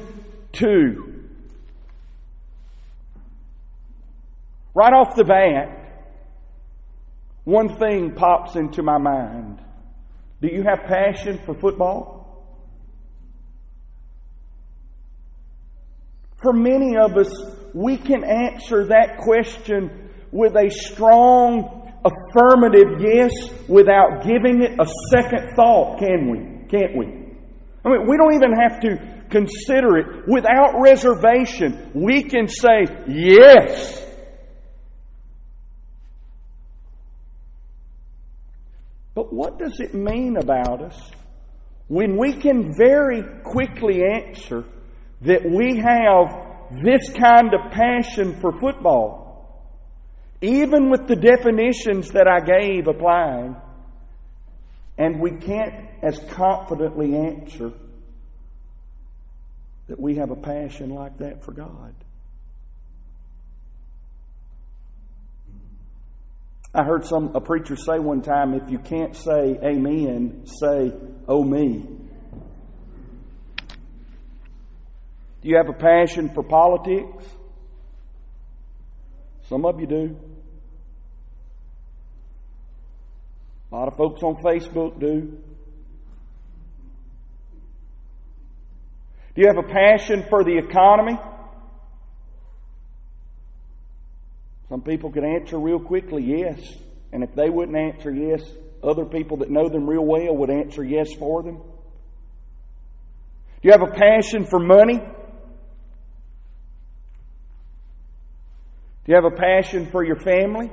to? 0.52 1.13
Right 4.74 4.92
off 4.92 5.14
the 5.14 5.24
bat, 5.24 5.84
one 7.44 7.76
thing 7.78 8.14
pops 8.14 8.56
into 8.56 8.82
my 8.82 8.98
mind. 8.98 9.60
Do 10.40 10.48
you 10.48 10.64
have 10.64 10.86
passion 10.88 11.40
for 11.46 11.54
football? 11.54 12.24
For 16.42 16.52
many 16.52 16.96
of 16.96 17.16
us, 17.16 17.30
we 17.72 17.96
can 17.96 18.24
answer 18.24 18.88
that 18.88 19.18
question 19.18 20.10
with 20.30 20.56
a 20.56 20.68
strong 20.70 21.92
affirmative 22.04 23.00
yes 23.00 23.30
without 23.68 24.24
giving 24.24 24.62
it 24.62 24.78
a 24.78 24.86
second 25.10 25.54
thought, 25.56 25.98
can 26.00 26.30
we? 26.30 26.66
Can't 26.68 26.96
we? 26.96 27.06
I 27.84 27.88
mean, 27.88 28.08
we 28.08 28.16
don't 28.16 28.34
even 28.34 28.52
have 28.52 28.80
to 28.80 29.24
consider 29.30 29.98
it. 29.98 30.28
Without 30.28 30.80
reservation, 30.80 31.90
we 31.94 32.24
can 32.24 32.48
say 32.48 32.86
yes. 33.08 34.02
But 39.14 39.23
what 39.34 39.58
does 39.58 39.80
it 39.80 39.94
mean 39.94 40.36
about 40.36 40.82
us 40.82 41.10
when 41.88 42.16
we 42.16 42.32
can 42.34 42.74
very 42.74 43.22
quickly 43.42 44.02
answer 44.02 44.64
that 45.22 45.44
we 45.44 45.76
have 45.76 46.82
this 46.82 47.10
kind 47.12 47.52
of 47.54 47.72
passion 47.72 48.40
for 48.40 48.52
football, 48.58 49.70
even 50.40 50.90
with 50.90 51.06
the 51.06 51.16
definitions 51.16 52.10
that 52.12 52.26
I 52.26 52.40
gave 52.40 52.86
applying, 52.86 53.56
and 54.96 55.20
we 55.20 55.32
can't 55.32 55.88
as 56.02 56.18
confidently 56.30 57.14
answer 57.16 57.72
that 59.88 60.00
we 60.00 60.16
have 60.16 60.30
a 60.30 60.36
passion 60.36 60.90
like 60.90 61.18
that 61.18 61.44
for 61.44 61.52
God? 61.52 61.94
I 66.74 66.82
heard 66.82 67.06
some 67.06 67.36
a 67.36 67.40
preacher 67.40 67.76
say 67.76 68.00
one 68.00 68.20
time, 68.20 68.52
if 68.54 68.68
you 68.68 68.78
can't 68.78 69.14
say 69.14 69.56
amen, 69.62 70.46
say 70.46 70.92
oh 71.28 71.44
me. 71.44 71.86
Do 75.40 75.48
you 75.48 75.56
have 75.56 75.68
a 75.68 75.78
passion 75.78 76.30
for 76.34 76.42
politics? 76.42 77.24
Some 79.48 79.64
of 79.64 79.78
you 79.78 79.86
do. 79.86 80.16
A 83.70 83.74
lot 83.74 83.88
of 83.88 83.96
folks 83.96 84.22
on 84.22 84.36
Facebook 84.42 84.98
do. 84.98 85.38
Do 89.34 89.42
you 89.42 89.46
have 89.46 89.58
a 89.58 89.68
passion 89.68 90.24
for 90.28 90.42
the 90.42 90.58
economy? 90.58 91.18
Some 94.74 94.82
people 94.82 95.12
could 95.12 95.22
answer 95.22 95.56
real 95.56 95.78
quickly 95.78 96.24
yes. 96.24 96.58
And 97.12 97.22
if 97.22 97.32
they 97.36 97.48
wouldn't 97.48 97.76
answer 97.76 98.10
yes, 98.10 98.42
other 98.82 99.04
people 99.04 99.36
that 99.36 99.48
know 99.48 99.68
them 99.68 99.88
real 99.88 100.04
well 100.04 100.36
would 100.36 100.50
answer 100.50 100.82
yes 100.82 101.14
for 101.16 101.44
them. 101.44 101.58
Do 101.58 101.62
you 103.62 103.70
have 103.70 103.82
a 103.82 103.92
passion 103.92 104.44
for 104.44 104.58
money? 104.58 104.98
Do 104.98 105.04
you 109.06 109.14
have 109.14 109.32
a 109.32 109.36
passion 109.36 109.92
for 109.92 110.04
your 110.04 110.18
family? 110.18 110.72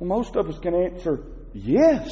Well, 0.00 0.08
most 0.08 0.34
of 0.34 0.48
us 0.48 0.58
can 0.58 0.74
answer 0.74 1.22
yes. 1.54 2.10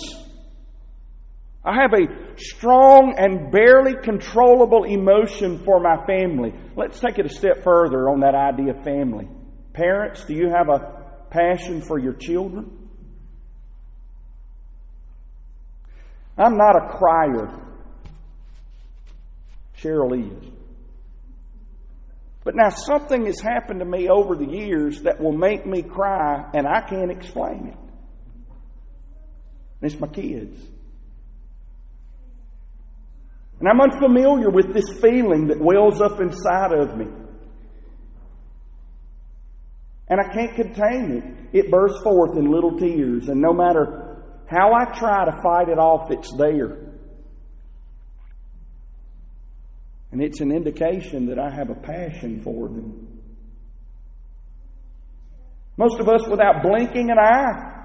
I 1.64 1.82
have 1.82 1.94
a 1.94 2.06
strong 2.38 3.16
and 3.18 3.50
barely 3.50 3.96
controllable 4.04 4.84
emotion 4.84 5.64
for 5.64 5.80
my 5.80 6.06
family. 6.06 6.54
Let's 6.76 7.00
take 7.00 7.18
it 7.18 7.26
a 7.26 7.28
step 7.28 7.64
further 7.64 8.08
on 8.08 8.20
that 8.20 8.36
idea 8.36 8.72
of 8.72 8.84
family. 8.84 9.28
Parents, 9.78 10.24
do 10.24 10.34
you 10.34 10.48
have 10.48 10.68
a 10.68 11.04
passion 11.30 11.82
for 11.82 12.00
your 12.00 12.14
children? 12.14 12.68
I'm 16.36 16.56
not 16.56 16.74
a 16.74 16.98
crier. 16.98 17.48
Cheryl 19.80 20.18
is. 20.18 20.50
But 22.42 22.56
now 22.56 22.70
something 22.70 23.26
has 23.26 23.40
happened 23.40 23.78
to 23.78 23.86
me 23.86 24.08
over 24.08 24.34
the 24.34 24.48
years 24.48 25.02
that 25.02 25.20
will 25.20 25.36
make 25.36 25.64
me 25.64 25.82
cry, 25.82 26.50
and 26.54 26.66
I 26.66 26.80
can't 26.80 27.12
explain 27.12 27.68
it. 27.68 27.76
It's 29.80 30.00
my 30.00 30.08
kids. 30.08 30.60
And 33.60 33.68
I'm 33.68 33.80
unfamiliar 33.80 34.50
with 34.50 34.74
this 34.74 34.90
feeling 35.00 35.46
that 35.48 35.60
wells 35.60 36.00
up 36.00 36.20
inside 36.20 36.72
of 36.72 36.96
me. 36.96 37.06
And 40.10 40.20
I 40.20 40.32
can't 40.32 40.54
contain 40.54 41.48
it. 41.52 41.58
It 41.64 41.70
bursts 41.70 42.02
forth 42.02 42.36
in 42.36 42.50
little 42.50 42.78
tears, 42.78 43.28
and 43.28 43.40
no 43.40 43.52
matter 43.52 44.22
how 44.46 44.72
I 44.72 44.98
try 44.98 45.26
to 45.26 45.42
fight 45.42 45.68
it 45.68 45.78
off, 45.78 46.10
it's 46.10 46.32
there. 46.36 46.88
And 50.10 50.22
it's 50.22 50.40
an 50.40 50.50
indication 50.50 51.26
that 51.26 51.38
I 51.38 51.50
have 51.54 51.68
a 51.68 51.74
passion 51.74 52.40
for 52.42 52.68
them. 52.68 53.20
Most 55.76 56.00
of 56.00 56.08
us, 56.08 56.22
without 56.28 56.62
blinking 56.62 57.10
an 57.10 57.18
eye, 57.18 57.78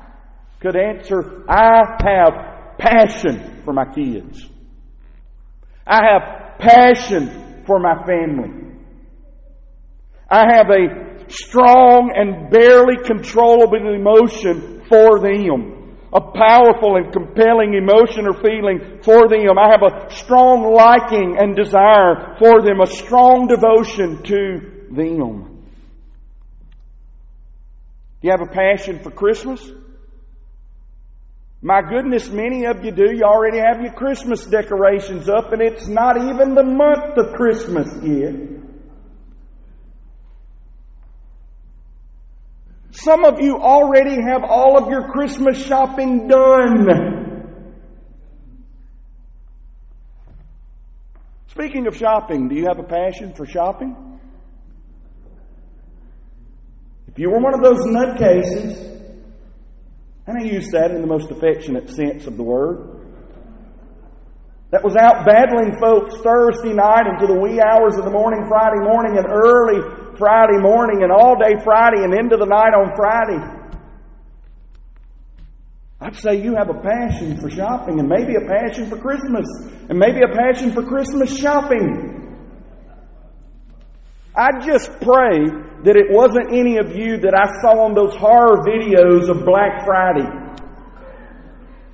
could 0.61 0.75
answer, 0.77 1.43
I 1.49 1.81
have 1.99 2.77
passion 2.77 3.61
for 3.65 3.73
my 3.73 3.85
kids. 3.93 4.49
I 5.85 6.01
have 6.05 6.57
passion 6.59 7.63
for 7.67 7.79
my 7.79 8.05
family. 8.05 8.77
I 10.29 10.55
have 10.55 10.69
a 10.69 11.12
strong 11.27 12.11
and 12.15 12.49
barely 12.49 12.97
controllable 13.03 13.93
emotion 13.93 14.83
for 14.89 15.19
them. 15.19 15.97
A 16.13 16.21
powerful 16.21 16.95
and 16.95 17.11
compelling 17.11 17.73
emotion 17.73 18.27
or 18.27 18.33
feeling 18.33 18.99
for 19.01 19.27
them. 19.27 19.57
I 19.57 19.71
have 19.71 19.81
a 19.81 20.13
strong 20.13 20.71
liking 20.71 21.37
and 21.39 21.55
desire 21.55 22.35
for 22.37 22.61
them, 22.61 22.81
a 22.81 22.85
strong 22.85 23.47
devotion 23.47 24.21
to 24.23 24.85
them. 24.91 25.53
Do 28.21 28.27
you 28.27 28.31
have 28.31 28.47
a 28.47 28.51
passion 28.53 28.99
for 28.99 29.09
Christmas? 29.09 29.71
My 31.63 31.81
goodness, 31.81 32.29
many 32.29 32.65
of 32.65 32.83
you 32.83 32.91
do. 32.91 33.11
You 33.11 33.23
already 33.23 33.57
have 33.57 33.81
your 33.81 33.93
Christmas 33.93 34.45
decorations 34.45 35.29
up, 35.29 35.53
and 35.53 35.61
it's 35.61 35.87
not 35.87 36.17
even 36.17 36.55
the 36.55 36.63
month 36.63 37.17
of 37.17 37.33
Christmas 37.35 37.87
yet. 38.03 38.62
Some 42.93 43.25
of 43.25 43.41
you 43.41 43.57
already 43.57 44.21
have 44.21 44.43
all 44.43 44.77
of 44.77 44.87
your 44.89 45.11
Christmas 45.11 45.65
shopping 45.65 46.27
done. 46.27 47.43
Speaking 51.47 51.87
of 51.87 51.97
shopping, 51.97 52.49
do 52.49 52.55
you 52.55 52.67
have 52.67 52.77
a 52.77 52.83
passion 52.83 53.33
for 53.33 53.47
shopping? 53.47 54.19
If 57.07 57.17
you 57.17 57.31
were 57.31 57.39
one 57.39 57.55
of 57.55 57.63
those 57.63 57.79
nutcases, 57.79 58.77
and 60.27 60.37
I 60.37 60.43
use 60.43 60.69
that 60.71 60.91
in 60.91 61.01
the 61.01 61.07
most 61.07 61.31
affectionate 61.31 61.89
sense 61.89 62.27
of 62.27 62.37
the 62.37 62.43
word, 62.43 63.01
that 64.69 64.83
was 64.83 64.95
out 64.95 65.25
battling 65.25 65.79
folks 65.79 66.15
Thursday 66.21 66.73
night 66.73 67.07
into 67.07 67.25
the 67.25 67.39
wee 67.39 67.59
hours 67.59 67.97
of 67.97 68.05
the 68.05 68.11
morning, 68.11 68.45
Friday 68.47 68.81
morning, 68.81 69.17
and 69.17 69.25
early 69.27 70.02
Friday 70.17 70.59
morning 70.59 71.03
and 71.03 71.11
all 71.11 71.35
day 71.35 71.61
Friday 71.63 72.03
and 72.03 72.13
into 72.13 72.37
the 72.37 72.45
night 72.45 72.73
on 72.73 72.95
Friday. 72.95 73.63
I'd 75.99 76.15
say 76.17 76.41
you 76.41 76.55
have 76.55 76.69
a 76.69 76.81
passion 76.81 77.39
for 77.39 77.49
shopping 77.49 77.99
and 77.99 78.09
maybe 78.09 78.35
a 78.35 78.45
passion 78.45 78.89
for 78.89 78.97
Christmas 78.97 79.45
and 79.87 79.97
maybe 79.97 80.19
a 80.21 80.35
passion 80.35 80.73
for 80.73 80.83
Christmas 80.83 81.37
shopping. 81.37 82.13
I 84.35 84.59
just 84.65 84.89
pray 84.99 85.47
that 85.83 85.95
it 85.95 86.09
wasn't 86.09 86.51
any 86.51 86.77
of 86.77 86.95
you 86.95 87.17
that 87.17 87.33
I 87.33 87.61
saw 87.61 87.85
on 87.85 87.93
those 87.93 88.15
horror 88.15 88.63
videos 88.65 89.29
of 89.29 89.45
Black 89.45 89.85
Friday. 89.85 90.27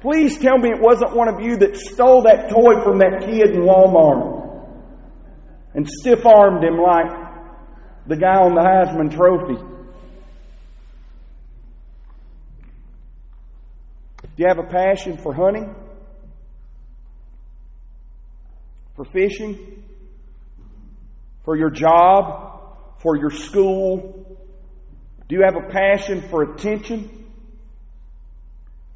Please 0.02 0.40
tell 0.40 0.58
me 0.58 0.70
it 0.70 0.82
wasn't 0.82 1.16
one 1.16 1.28
of 1.28 1.42
you 1.42 1.58
that 1.58 1.76
stole 1.76 2.24
that 2.24 2.50
toy 2.50 2.82
from 2.84 3.00
that 3.00 3.26
kid 3.26 3.52
in 3.52 3.62
Walmart 3.62 4.40
and 5.76 5.88
stiff 5.88 6.26
armed 6.26 6.64
him 6.64 6.80
like 6.80 7.29
the 8.10 8.16
guy 8.16 8.38
on 8.38 8.56
the 8.56 8.62
Heisman 8.62 9.16
Trophy. 9.16 9.64
Do 14.24 14.30
you 14.38 14.48
have 14.48 14.58
a 14.58 14.64
passion 14.64 15.18
for 15.18 15.32
hunting? 15.32 15.76
For 18.96 19.06
fishing? 19.06 19.84
For 21.46 21.56
your 21.56 21.70
job? 21.70 22.98
For 22.98 23.16
your 23.16 23.30
school? 23.30 24.40
Do 25.28 25.36
you 25.36 25.44
have 25.44 25.56
a 25.56 25.70
passion 25.70 26.28
for 26.32 26.42
attention? 26.42 27.28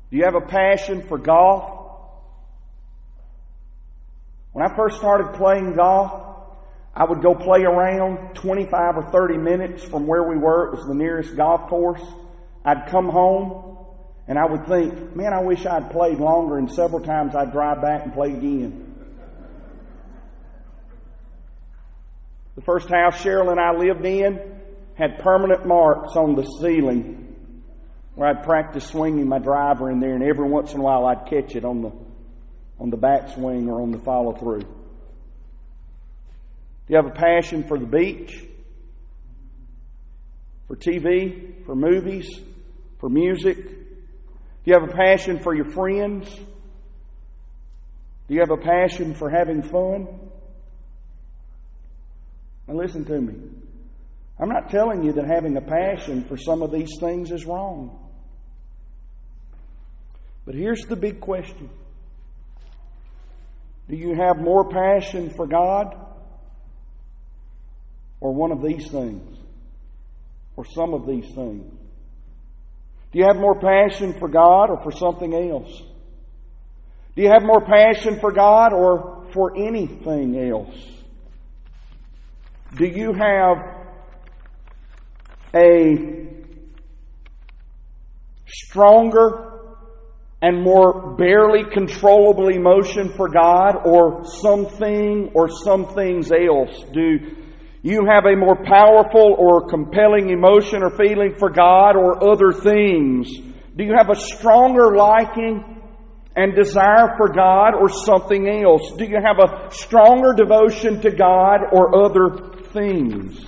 Do 0.10 0.18
you 0.18 0.24
have 0.24 0.34
a 0.34 0.42
passion 0.48 1.08
for 1.08 1.20
golf? 1.20 1.70
When 4.54 4.66
I 4.66 4.76
first 4.76 4.98
started 4.98 5.38
playing 5.38 5.76
golf, 5.76 6.23
I 6.96 7.06
would 7.06 7.24
go 7.24 7.34
play 7.34 7.64
around 7.64 8.36
25 8.36 8.98
or 8.98 9.12
30 9.12 9.38
minutes 9.38 9.84
from 9.84 10.06
where 10.06 10.24
we 10.24 10.38
were. 10.38 10.68
It 10.68 10.78
was 10.78 10.86
the 10.88 10.94
nearest 10.94 11.36
golf 11.36 11.68
course. 11.68 12.04
I'd 12.64 12.88
come 12.88 13.10
home 13.10 13.78
and 14.28 14.38
I 14.38 14.46
would 14.46 14.68
think, 14.68 15.16
man, 15.16 15.34
I 15.34 15.42
wish 15.42 15.66
I'd 15.66 15.92
played 15.92 16.20
longer 16.20 16.58
and 16.58 16.72
several 16.72 17.02
times 17.02 17.36
I'd 17.36 17.52
drive 17.52 17.82
back 17.82 18.04
and 18.04 18.14
play 18.14 18.32
again. 18.34 18.94
The 22.56 22.62
first 22.62 22.90
house 22.90 23.16
Cheryl 23.16 23.50
and 23.50 23.60
I 23.60 23.74
lived 23.74 24.06
in 24.06 24.62
had 24.96 25.18
permanent 25.20 25.66
marks 25.66 26.16
on 26.16 26.36
the 26.36 26.44
ceiling 26.44 27.36
where 28.14 28.30
I'd 28.30 28.44
practice 28.44 28.86
swinging 28.86 29.28
my 29.28 29.40
driver 29.40 29.90
in 29.90 30.00
there 30.00 30.14
and 30.14 30.24
every 30.24 30.48
once 30.48 30.74
in 30.74 30.80
a 30.80 30.84
while 30.84 31.08
I'd 31.08 31.26
catch 31.28 31.56
it 31.56 31.66
on 31.66 31.82
the, 31.82 31.92
on 32.80 32.92
the 32.92 32.98
backswing 32.98 33.68
or 33.68 33.82
on 33.82 33.92
the 33.92 33.98
follow 33.98 34.34
through. 34.34 34.62
Do 36.88 36.94
you 36.94 36.98
have 36.98 37.06
a 37.06 37.16
passion 37.16 37.64
for 37.64 37.78
the 37.80 37.86
beach? 37.86 38.46
For 40.68 40.76
TV? 40.76 41.66
For 41.66 41.76
movies? 41.76 42.28
For 43.00 43.10
music? 43.10 43.58
Do 43.58 44.72
you 44.72 44.74
have 44.74 44.90
a 44.90 44.94
passion 44.94 45.40
for 45.40 45.56
your 45.56 45.70
friends? 45.72 46.34
Do 48.28 48.34
you 48.34 48.40
have 48.40 48.52
a 48.52 48.58
passion 48.58 49.14
for 49.14 49.30
having 49.30 49.62
fun? 49.62 50.08
Now, 52.68 52.76
listen 52.76 53.06
to 53.06 53.20
me. 53.20 53.34
I'm 54.40 54.50
not 54.50 54.70
telling 54.70 55.04
you 55.04 55.14
that 55.14 55.26
having 55.26 55.56
a 55.58 55.62
passion 55.62 56.26
for 56.26 56.38
some 56.38 56.62
of 56.62 56.72
these 56.72 56.98
things 57.00 57.32
is 57.32 57.46
wrong. 57.46 58.00
But 60.46 60.56
here's 60.56 60.82
the 60.82 60.96
big 60.96 61.22
question 61.22 61.70
Do 63.90 63.96
you 63.96 64.16
have 64.16 64.38
more 64.38 64.70
passion 64.70 65.30
for 65.30 65.48
God 65.48 65.96
or 68.24 68.34
one 68.34 68.54
of 68.54 68.62
these 68.62 68.90
things, 68.90 69.38
or 70.56 70.64
some 70.66 70.94
of 70.94 71.06
these 71.06 71.26
things? 71.36 71.70
Do 73.12 73.20
you 73.20 73.26
have 73.26 73.36
more 73.36 73.60
passion 73.60 74.14
for 74.18 74.30
God 74.30 74.70
or 74.70 74.82
for 74.82 74.94
something 74.94 75.34
else? 75.34 75.82
Do 77.18 77.22
you 77.22 77.28
have 77.28 77.44
more 77.44 77.60
passion 77.60 78.22
for 78.22 78.32
God 78.32 78.72
or 78.72 79.28
for 79.34 79.58
anything 79.58 80.40
else? 80.50 80.74
Do 82.78 82.86
you 82.86 83.12
have 83.12 83.58
a 85.54 86.30
stronger 88.48 89.50
and 90.42 90.64
more 90.64 91.18
barely 91.18 91.66
controllable 91.70 92.48
emotion 92.48 93.10
for 93.18 93.28
God 93.28 93.86
or 93.86 94.24
something 94.26 95.32
or 95.34 95.50
some 95.50 95.94
things 95.94 96.32
else? 96.32 96.86
Do 96.94 97.43
you 97.84 98.06
have 98.10 98.26
a 98.26 98.36
more 98.36 98.56
powerful 98.56 99.36
or 99.38 99.68
compelling 99.68 100.30
emotion 100.30 100.84
or 100.84 100.90
feeling 100.92 101.36
for 101.38 101.50
God 101.50 101.98
or 101.98 102.32
other 102.32 102.54
things? 102.54 103.30
Do 103.76 103.84
you 103.84 103.94
have 103.98 104.10
a 104.10 104.16
stronger 104.16 104.96
liking 104.96 105.82
and 106.36 106.56
desire 106.56 107.16
for 107.18 107.28
God 107.28 107.76
or 107.76 107.90
something 107.90 108.48
else? 108.48 108.94
Do 108.98 109.04
you 109.04 109.18
have 109.22 109.38
a 109.38 109.70
stronger 109.72 110.34
devotion 110.34 111.02
to 111.02 111.12
God 111.12 111.60
or 111.74 112.06
other 112.06 112.54
things? 112.72 113.46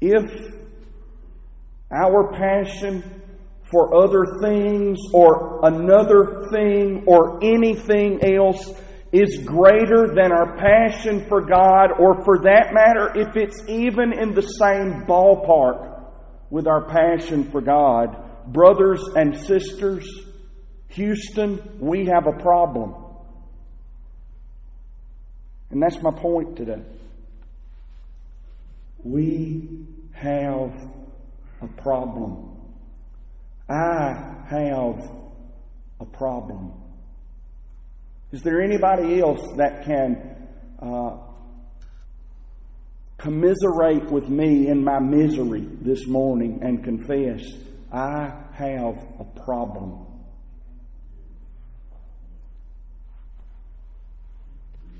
If 0.00 0.52
our 1.90 2.32
passion 2.32 3.22
for 3.70 3.94
other 4.04 4.38
things 4.40 4.98
or 5.12 5.60
another 5.64 6.48
thing 6.52 7.04
or 7.06 7.42
anything 7.42 8.22
else 8.22 8.72
is 9.12 9.44
greater 9.44 10.14
than 10.14 10.32
our 10.32 10.56
passion 10.56 11.26
for 11.28 11.42
God, 11.42 11.90
or 11.98 12.24
for 12.24 12.38
that 12.44 12.72
matter, 12.72 13.12
if 13.14 13.36
it's 13.36 13.62
even 13.68 14.12
in 14.12 14.32
the 14.34 14.42
same 14.42 15.04
ballpark 15.06 16.02
with 16.48 16.66
our 16.66 16.88
passion 16.88 17.50
for 17.50 17.60
God, 17.60 18.16
brothers 18.46 19.02
and 19.14 19.38
sisters, 19.38 20.08
Houston, 20.88 21.78
we 21.78 22.06
have 22.06 22.26
a 22.26 22.42
problem. 22.42 22.94
And 25.70 25.82
that's 25.82 26.00
my 26.02 26.10
point 26.10 26.56
today. 26.56 26.82
We 29.04 29.86
have 30.12 30.72
a 31.60 31.68
problem. 31.82 32.50
I 33.68 34.44
have 34.48 35.10
a 36.00 36.04
problem. 36.04 36.72
Is 38.32 38.42
there 38.42 38.62
anybody 38.62 39.20
else 39.20 39.46
that 39.58 39.84
can 39.84 40.48
uh, 40.80 41.18
commiserate 43.18 44.10
with 44.10 44.26
me 44.28 44.68
in 44.68 44.82
my 44.82 44.98
misery 45.00 45.68
this 45.82 46.06
morning 46.06 46.60
and 46.62 46.82
confess, 46.82 47.42
I 47.92 48.32
have 48.54 48.96
a 49.20 49.24
problem? 49.44 50.06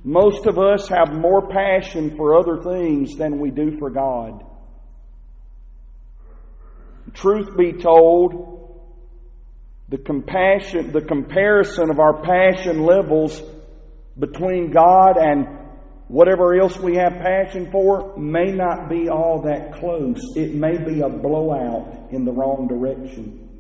Most 0.05 0.47
of 0.47 0.59
us 0.59 0.89
have 0.89 1.15
more 1.15 1.49
passion 1.49 2.17
for 2.17 2.37
other 2.39 2.63
things 2.63 3.17
than 3.17 3.39
we 3.39 3.51
do 3.51 3.79
for 3.79 3.89
God. 3.89 4.45
Truth 7.15 7.57
be 7.57 7.73
told, 7.73 8.62
the 9.93 9.99
compassion, 9.99 10.91
the 10.91 11.03
comparison 11.03 11.91
of 11.91 12.01
our 12.01 12.23
passion 12.23 12.83
levels 12.83 13.43
between 14.19 14.71
God 14.71 15.19
and 15.19 15.47
whatever 16.09 16.59
else 16.59 16.79
we 16.79 16.97
have 16.97 17.13
passion 17.13 17.71
for 17.71 18.17
may 18.17 18.53
not 18.53 18.89
be 18.89 19.11
all 19.11 19.43
that 19.43 19.75
close. 19.75 20.17
It 20.35 20.55
may 20.55 20.79
be 20.79 21.03
a 21.03 21.11
blowout 21.11 22.09
in 22.11 22.25
the 22.25 22.33
wrong 22.33 22.69
direction. 22.69 23.51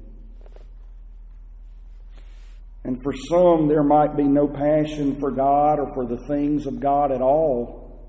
And 2.83 3.03
for 3.03 3.13
some, 3.13 3.69
there 3.69 3.85
might 3.85 4.17
be 4.17 4.25
no 4.25 4.49
passion 4.49 5.21
for 5.21 5.33
God 5.33 5.81
or 5.81 5.93
for 5.93 6.07
the 6.07 6.27
things 6.27 6.67
of 6.67 6.81
God 6.81 7.13
at 7.13 7.21
all. 7.21 8.09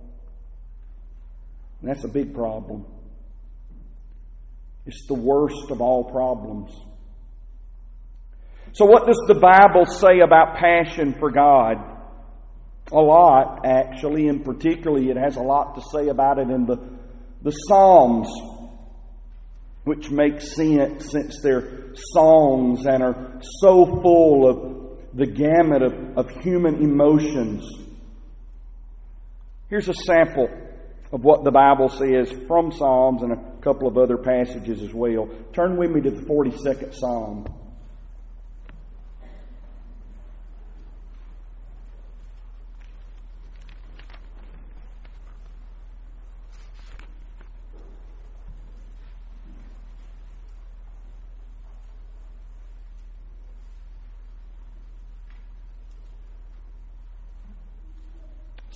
And 1.81 1.89
that's 1.89 2.05
a 2.05 2.09
big 2.09 2.33
problem. 2.33 2.85
It's 4.85 5.05
the 5.07 5.13
worst 5.13 5.71
of 5.71 5.81
all 5.81 6.05
problems. 6.05 6.73
So, 8.73 8.85
what 8.85 9.05
does 9.05 9.21
the 9.27 9.35
Bible 9.35 9.85
say 9.85 10.19
about 10.19 10.57
passion 10.57 11.13
for 11.19 11.29
God? 11.29 11.75
A 12.91 12.99
lot, 12.99 13.65
actually, 13.65 14.27
and 14.27 14.43
particularly 14.43 15.09
it 15.09 15.17
has 15.17 15.35
a 15.35 15.41
lot 15.41 15.75
to 15.75 15.81
say 15.81 16.09
about 16.09 16.39
it 16.39 16.49
in 16.49 16.65
the, 16.65 16.77
the 17.43 17.51
Psalms, 17.51 18.27
which 19.83 20.09
makes 20.09 20.55
sense 20.55 21.11
since 21.11 21.39
they're 21.41 21.93
songs 22.13 22.85
and 22.87 23.03
are 23.03 23.39
so 23.61 23.85
full 24.01 24.49
of 24.49 25.15
the 25.15 25.27
gamut 25.27 25.83
of, 25.83 26.17
of 26.17 26.43
human 26.43 26.83
emotions. 26.83 27.69
Here's 29.69 29.87
a 29.87 29.93
sample 29.93 30.49
of 31.11 31.23
what 31.23 31.43
the 31.43 31.51
Bible 31.51 31.89
says 31.89 32.33
from 32.47 32.71
Psalms 32.71 33.21
and 33.21 33.33
a 33.33 33.61
couple 33.61 33.87
of 33.87 33.99
other 33.99 34.17
passages 34.17 34.81
as 34.81 34.93
well. 34.95 35.29
Turn 35.53 35.77
with 35.77 35.91
me 35.91 36.01
to 36.01 36.09
the 36.09 36.23
42nd 36.23 36.95
Psalm. 36.95 37.45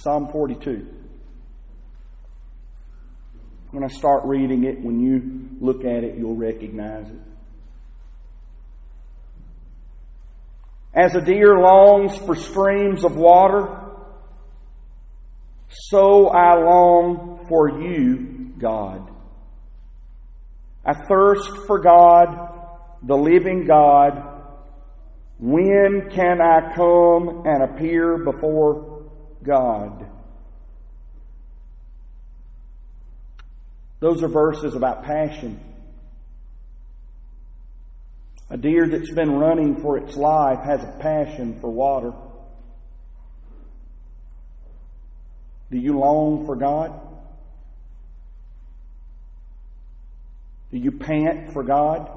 Psalm 0.07 0.29
42. 0.31 0.87
When 3.71 3.83
I 3.83 3.87
start 3.87 4.23
reading 4.23 4.63
it, 4.63 4.81
when 4.81 5.01
you 5.01 5.49
look 5.59 5.83
at 5.83 6.05
it, 6.05 6.17
you'll 6.17 6.37
recognize 6.37 7.09
it. 7.09 7.19
As 10.93 11.13
a 11.13 11.19
deer 11.19 11.59
longs 11.59 12.15
for 12.19 12.37
streams 12.37 13.03
of 13.03 13.17
water, 13.17 13.81
so 15.67 16.29
I 16.29 16.55
long 16.55 17.45
for 17.49 17.81
you, 17.81 18.53
God. 18.57 19.11
I 20.85 20.93
thirst 21.05 21.49
for 21.67 21.79
God, 21.79 22.29
the 23.03 23.17
living 23.17 23.65
God. 23.67 24.41
When 25.37 26.09
can 26.11 26.39
I 26.39 26.73
come 26.73 27.43
and 27.45 27.61
appear 27.61 28.19
before 28.19 28.96
God? 29.47 30.05
Those 33.99 34.21
are 34.21 34.27
verses 34.27 34.75
about 34.75 35.03
passion. 35.03 35.59
A 38.49 38.57
deer 38.57 38.87
that's 38.87 39.11
been 39.11 39.31
running 39.31 39.81
for 39.81 39.97
its 39.97 40.15
life 40.15 40.59
has 40.63 40.83
a 40.83 40.97
passion 41.01 41.59
for 41.59 41.69
water. 41.69 42.13
Do 45.71 45.77
you 45.77 45.97
long 45.97 46.45
for 46.45 46.55
God? 46.55 47.01
Do 50.71 50.77
you 50.77 50.91
pant 50.91 51.53
for 51.53 51.63
God? 51.63 52.09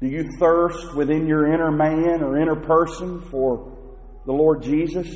Do 0.00 0.06
you 0.06 0.30
thirst 0.38 0.94
within 0.94 1.26
your 1.26 1.52
inner 1.52 1.70
man 1.70 2.22
or 2.22 2.38
inner 2.38 2.56
person 2.56 3.22
for 3.30 3.79
the 4.30 4.36
Lord 4.36 4.62
Jesus? 4.62 5.08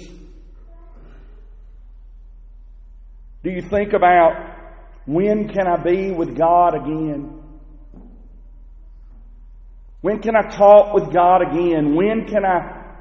Do 3.44 3.50
you 3.50 3.62
think 3.62 3.92
about 3.92 4.32
when 5.06 5.48
can 5.50 5.68
I 5.68 5.80
be 5.80 6.10
with 6.10 6.36
God 6.36 6.74
again? 6.74 7.40
When 10.00 10.20
can 10.20 10.34
I 10.34 10.48
talk 10.48 10.94
with 10.94 11.12
God 11.12 11.42
again? 11.42 11.94
When 11.94 12.26
can 12.26 12.44
I 12.44 12.96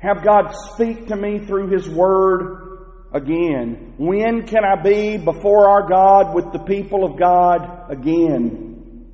have 0.00 0.22
God 0.22 0.52
speak 0.74 1.06
to 1.06 1.16
me 1.16 1.38
through 1.46 1.68
His 1.70 1.88
Word 1.88 3.08
again? 3.14 3.94
When 3.96 4.46
can 4.46 4.66
I 4.66 4.82
be 4.82 5.16
before 5.16 5.66
our 5.70 5.88
God 5.88 6.34
with 6.34 6.52
the 6.52 6.58
people 6.58 7.06
of 7.06 7.18
God 7.18 7.90
again? 7.90 9.06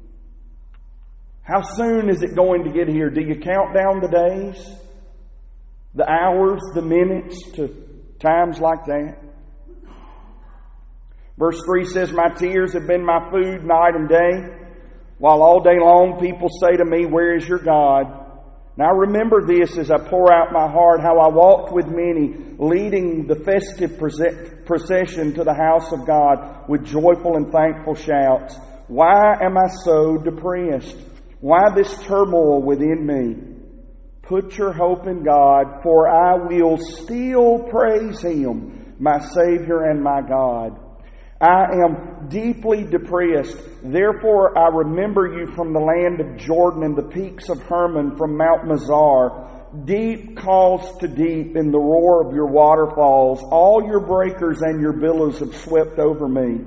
How 1.45 1.63
soon 1.63 2.11
is 2.11 2.25
it 2.25 2.35
going 2.35 2.65
to 2.65 2.73
get 2.73 2.89
here? 2.89 3.09
Do 3.09 3.21
you 3.21 3.37
count 3.37 3.73
down 3.73 4.01
the 4.01 4.09
days, 4.09 4.79
the 5.95 6.09
hours, 6.09 6.61
the 6.75 6.83
minutes 6.83 7.43
to 7.53 7.69
times 8.19 8.59
like 8.61 8.87
that? 8.87 9.19
Verse 11.39 11.61
3 11.65 11.85
says, 11.85 12.13
My 12.13 12.29
tears 12.37 12.73
have 12.73 12.87
been 12.87 13.05
my 13.05 13.31
food 13.31 13.65
night 13.65 13.95
and 13.95 14.09
day, 14.09 14.67
while 15.19 15.43
all 15.43 15.61
day 15.61 15.79
long 15.79 16.19
people 16.21 16.49
say 16.61 16.77
to 16.77 16.85
me, 16.85 17.07
Where 17.07 17.37
is 17.37 17.47
your 17.47 17.61
God? 17.61 18.27
Now 18.77 18.93
remember 18.93 19.45
this 19.45 19.77
as 19.77 19.91
I 19.91 19.99
pour 19.99 20.33
out 20.33 20.53
my 20.53 20.71
heart, 20.71 21.01
how 21.01 21.19
I 21.19 21.35
walked 21.35 21.73
with 21.73 21.87
many, 21.87 22.37
leading 22.59 23.27
the 23.27 23.35
festive 23.35 23.99
procession 23.99 25.35
to 25.35 25.43
the 25.43 25.55
house 25.55 25.93
of 25.93 26.07
God 26.07 26.69
with 26.69 26.85
joyful 26.87 27.37
and 27.37 27.51
thankful 27.51 27.97
shouts. 27.97 28.57
Why 28.87 29.35
am 29.43 29.59
I 29.59 29.69
so 29.85 30.17
depressed? 30.19 30.97
Why 31.41 31.71
this 31.75 31.93
turmoil 32.05 32.63
within 32.63 33.05
me? 33.05 33.58
Put 34.29 34.59
your 34.59 34.75
hope 34.75 35.07
in 35.07 35.25
God, 35.25 35.83
for 35.83 36.07
I 36.07 36.35
will 36.37 36.77
still 36.77 37.61
praise 37.71 38.21
Him, 38.21 38.95
my 38.99 39.21
Savior 39.21 39.85
and 39.85 40.03
my 40.03 40.21
God. 40.21 40.79
I 41.41 41.67
am 41.83 42.29
deeply 42.29 42.85
depressed. 42.85 43.57
Therefore, 43.83 44.59
I 44.59 44.69
remember 44.69 45.29
you 45.29 45.47
from 45.55 45.73
the 45.73 45.81
land 45.81 46.21
of 46.21 46.37
Jordan 46.37 46.83
and 46.83 46.95
the 46.95 47.09
peaks 47.09 47.49
of 47.49 47.63
Hermon 47.63 48.19
from 48.19 48.37
Mount 48.37 48.65
Mizar. 48.65 49.87
Deep 49.87 50.37
calls 50.37 50.99
to 50.99 51.09
deep 51.09 51.57
in 51.57 51.71
the 51.71 51.79
roar 51.79 52.27
of 52.27 52.35
your 52.35 52.49
waterfalls. 52.49 53.43
All 53.43 53.87
your 53.87 54.01
breakers 54.01 54.61
and 54.61 54.81
your 54.81 54.93
billows 54.93 55.39
have 55.39 55.57
swept 55.57 55.99
over 55.99 56.29
me. 56.29 56.65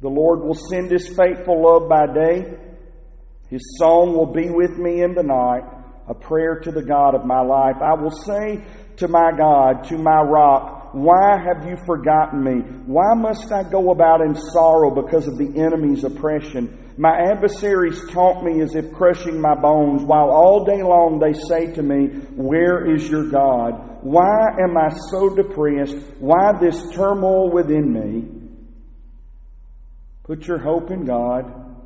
The 0.00 0.08
Lord 0.08 0.40
will 0.40 0.54
send 0.54 0.90
His 0.90 1.08
faithful 1.08 1.62
love 1.62 1.90
by 1.90 2.06
day. 2.06 2.56
His 3.50 3.76
song 3.78 4.14
will 4.14 4.32
be 4.32 4.48
with 4.48 4.78
me 4.78 5.02
in 5.02 5.14
the 5.14 5.22
night, 5.22 5.64
a 6.08 6.14
prayer 6.14 6.60
to 6.60 6.72
the 6.72 6.82
God 6.82 7.14
of 7.14 7.24
my 7.24 7.42
life. 7.42 7.76
I 7.82 7.94
will 7.94 8.10
say 8.10 8.64
to 8.96 9.08
my 9.08 9.30
God, 9.36 9.84
to 9.88 9.98
my 9.98 10.22
rock, 10.22 10.90
why 10.92 11.38
have 11.38 11.68
you 11.68 11.76
forgotten 11.84 12.42
me? 12.42 12.60
Why 12.86 13.14
must 13.14 13.52
I 13.52 13.62
go 13.62 13.90
about 13.90 14.22
in 14.22 14.34
sorrow 14.34 14.90
because 14.90 15.28
of 15.28 15.36
the 15.36 15.60
enemy's 15.60 16.02
oppression? 16.02 16.94
My 16.96 17.14
adversaries 17.30 18.00
taunt 18.10 18.42
me 18.42 18.62
as 18.62 18.74
if 18.74 18.92
crushing 18.92 19.40
my 19.40 19.54
bones, 19.54 20.02
while 20.02 20.30
all 20.30 20.64
day 20.64 20.82
long 20.82 21.20
they 21.20 21.32
say 21.32 21.72
to 21.74 21.82
me, 21.82 22.06
Where 22.34 22.92
is 22.92 23.08
your 23.08 23.28
God? 23.28 24.02
Why 24.02 24.48
am 24.60 24.76
I 24.76 24.88
so 25.10 25.34
depressed? 25.34 25.96
Why 26.18 26.52
this 26.58 26.90
turmoil 26.90 27.52
within 27.52 27.92
me? 27.92 28.28
Put 30.24 30.46
your 30.46 30.58
hope 30.58 30.90
in 30.90 31.04
God, 31.04 31.76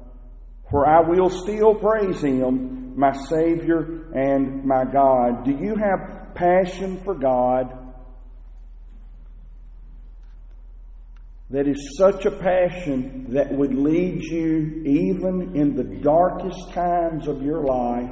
for 0.71 0.89
I 0.89 1.01
will 1.09 1.29
still 1.29 1.75
praise 1.75 2.23
Him, 2.23 2.82
my 2.97 3.13
Savior 3.13 4.11
and 4.15 4.65
my 4.65 4.85
God. 4.85 5.45
Do 5.45 5.53
you 5.53 5.75
have 5.77 6.35
passion 6.35 7.03
for 7.05 7.15
God? 7.15 7.83
that 11.53 11.69
is 11.69 11.97
such 11.99 12.25
a 12.25 12.31
passion 12.31 13.27
that 13.35 13.53
would 13.53 13.75
lead 13.75 14.23
you, 14.23 14.83
even 14.87 15.55
in 15.55 15.77
the 15.77 15.85
darkest 16.01 16.73
times 16.73 17.29
of 17.29 17.43
your 17.43 17.63
life, 17.63 18.11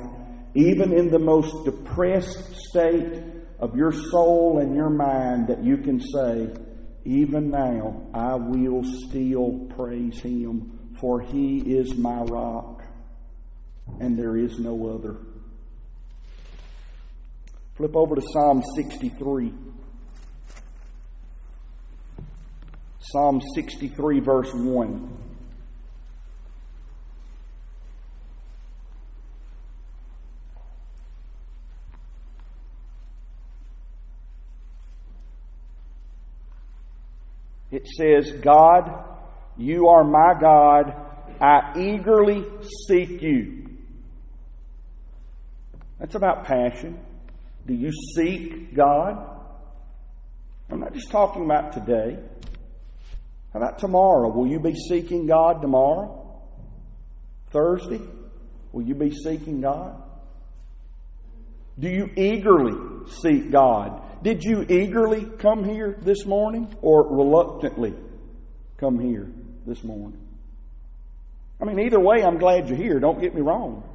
even 0.55 0.93
in 0.93 1.11
the 1.11 1.19
most 1.19 1.65
depressed 1.65 2.55
state 2.55 3.23
of 3.59 3.75
your 3.75 3.93
soul 3.93 4.59
and 4.61 4.75
your 4.75 4.91
mind, 4.91 5.49
that 5.49 5.65
you 5.65 5.79
can 5.79 5.99
say, 5.99 6.49
Even 7.07 7.51
now, 7.51 8.03
I 8.13 8.35
will 8.35 8.85
still 8.85 9.67
praise 9.75 10.21
Him, 10.21 10.91
for 11.01 11.23
He 11.23 11.61
is 11.61 11.97
my 11.97 12.21
rock, 12.25 12.80
and 13.99 14.19
there 14.19 14.37
is 14.37 14.59
no 14.59 14.95
other. 14.95 15.17
Flip 17.77 17.97
over 17.97 18.15
to 18.15 18.23
Psalm 18.33 18.63
63. 18.77 19.55
Psalm 23.01 23.41
63, 23.55 24.21
verse 24.21 24.53
1. 24.53 25.17
It 37.73 37.87
says, 37.87 38.33
God, 38.43 39.05
you 39.57 39.89
are 39.89 40.05
my 40.05 40.35
God. 40.41 40.93
I 41.41 41.73
eagerly 41.79 42.45
seek 42.87 43.23
you. 43.23 43.60
That's 46.01 46.15
about 46.15 46.47
passion. 46.47 46.99
Do 47.67 47.75
you 47.75 47.93
seek 48.17 48.75
God? 48.75 49.37
I'm 50.71 50.81
not 50.81 50.95
just 50.95 51.11
talking 51.11 51.45
about 51.45 51.75
today. 51.75 52.19
How 53.53 53.61
about 53.61 53.79
tomorrow? 53.79 54.31
Will 54.31 54.47
you 54.47 54.61
be 54.61 54.75
seeking 54.75 55.27
God 55.27 55.61
tomorrow? 55.61 56.41
Thursday? 57.51 58.01
Will 58.73 58.83
you 58.83 58.95
be 58.95 59.11
seeking 59.11 59.61
God? 59.61 60.03
Do 61.79 61.89
you 61.89 62.09
eagerly 62.17 63.07
seek 63.23 63.51
God? 63.51 64.23
Did 64.23 64.43
you 64.45 64.63
eagerly 64.69 65.25
come 65.39 65.65
here 65.65 65.99
this 66.01 66.25
morning 66.25 66.75
or 66.83 67.17
reluctantly 67.17 67.95
come 68.79 68.99
here 68.99 69.31
this 69.67 69.83
morning? 69.83 70.21
I 71.61 71.65
mean, 71.65 71.81
either 71.81 72.01
way, 72.01 72.23
I'm 72.23 72.39
glad 72.39 72.69
you're 72.69 72.79
here. 72.79 73.01
Don't 73.01 73.21
get 73.21 73.35
me 73.35 73.41
wrong. 73.43 73.90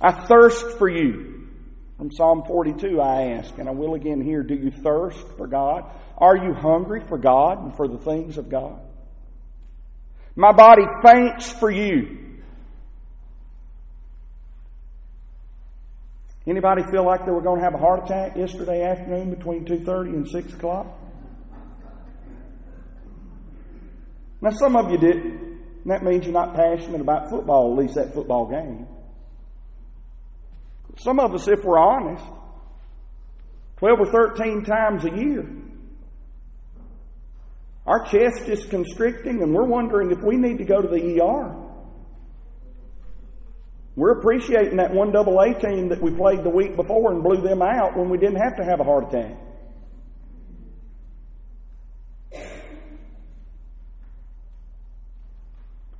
I 0.00 0.26
thirst 0.26 0.78
for 0.78 0.88
you. 0.88 1.30
From 1.98 2.10
Psalm 2.10 2.42
42, 2.46 3.00
I 3.00 3.34
ask, 3.34 3.56
and 3.56 3.68
I 3.68 3.72
will 3.72 3.94
again 3.94 4.20
here 4.20 4.42
do 4.42 4.54
you 4.54 4.70
thirst 4.70 5.24
for 5.36 5.46
God? 5.46 5.84
Are 6.18 6.36
you 6.36 6.52
hungry 6.52 7.00
for 7.06 7.18
God 7.18 7.62
and 7.62 7.76
for 7.76 7.86
the 7.86 7.98
things 7.98 8.36
of 8.36 8.50
God? 8.50 8.80
My 10.34 10.52
body 10.52 10.82
faints 11.02 11.52
for 11.52 11.70
you. 11.70 12.18
Anybody 16.46 16.82
feel 16.90 17.04
like 17.04 17.24
they 17.24 17.30
were 17.30 17.40
going 17.40 17.60
to 17.60 17.64
have 17.64 17.74
a 17.74 17.78
heart 17.78 18.04
attack 18.04 18.36
yesterday 18.36 18.82
afternoon 18.82 19.30
between 19.30 19.64
2.30 19.64 20.08
and 20.08 20.28
6 20.28 20.52
o'clock? 20.52 20.86
Now, 24.42 24.50
some 24.50 24.76
of 24.76 24.90
you 24.90 24.98
did. 24.98 25.16
And 25.16 25.86
that 25.86 26.02
means 26.02 26.24
you're 26.24 26.34
not 26.34 26.54
passionate 26.54 27.00
about 27.00 27.30
football, 27.30 27.72
at 27.72 27.78
least 27.78 27.94
that 27.94 28.12
football 28.12 28.46
game. 28.46 28.86
Some 30.98 31.18
of 31.18 31.34
us, 31.34 31.48
if 31.48 31.64
we're 31.64 31.78
honest, 31.78 32.24
12 33.78 34.00
or 34.00 34.06
13 34.06 34.64
times 34.64 35.04
a 35.04 35.10
year, 35.10 35.46
our 37.86 38.04
chest 38.06 38.48
is 38.48 38.64
constricting 38.64 39.42
and 39.42 39.54
we're 39.54 39.66
wondering 39.66 40.10
if 40.10 40.22
we 40.22 40.36
need 40.36 40.58
to 40.58 40.64
go 40.64 40.80
to 40.80 40.88
the 40.88 41.20
ER. 41.20 41.64
We're 43.96 44.18
appreciating 44.18 44.78
that 44.78 44.92
one 44.92 45.12
double 45.12 45.38
A 45.40 45.54
team 45.54 45.90
that 45.90 46.02
we 46.02 46.10
played 46.12 46.42
the 46.42 46.50
week 46.50 46.76
before 46.76 47.12
and 47.12 47.22
blew 47.22 47.42
them 47.42 47.62
out 47.62 47.96
when 47.96 48.08
we 48.08 48.18
didn't 48.18 48.40
have 48.40 48.56
to 48.56 48.64
have 48.64 48.80
a 48.80 48.84
heart 48.84 49.12
attack. 49.12 49.36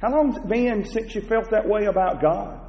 How 0.00 0.10
long's 0.10 0.36
it 0.36 0.48
been 0.48 0.84
since 0.84 1.14
you 1.14 1.22
felt 1.22 1.50
that 1.50 1.68
way 1.68 1.84
about 1.86 2.20
God? 2.20 2.63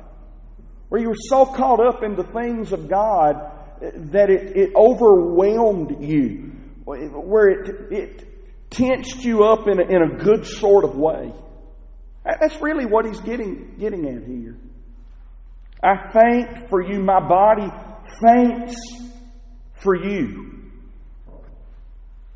Where 0.96 1.02
you 1.02 1.10
were 1.10 1.16
so 1.18 1.46
caught 1.46 1.86
up 1.86 2.04
in 2.04 2.16
the 2.16 2.24
things 2.24 2.72
of 2.72 2.88
God 2.88 3.52
eh, 3.82 3.92
that 4.14 4.30
it, 4.30 4.56
it 4.56 4.76
overwhelmed 4.78 6.02
you, 6.02 6.54
where 6.86 7.50
it, 7.50 7.92
it 7.92 8.70
tensed 8.70 9.22
you 9.26 9.44
up 9.44 9.68
in 9.68 9.82
a, 9.82 9.84
in 9.84 10.02
a 10.02 10.24
good 10.24 10.46
sort 10.46 10.86
of 10.86 10.96
way. 10.96 11.34
That's 12.24 12.62
really 12.62 12.86
what 12.86 13.06
he's 13.06 13.20
getting, 13.20 13.76
getting 13.78 14.06
at 14.08 14.24
here. 14.26 14.56
I 15.84 16.14
faint 16.14 16.70
for 16.70 16.82
you. 16.82 17.02
My 17.02 17.20
body 17.20 17.70
faints 18.26 18.78
for 19.74 19.98
you. 19.98 20.72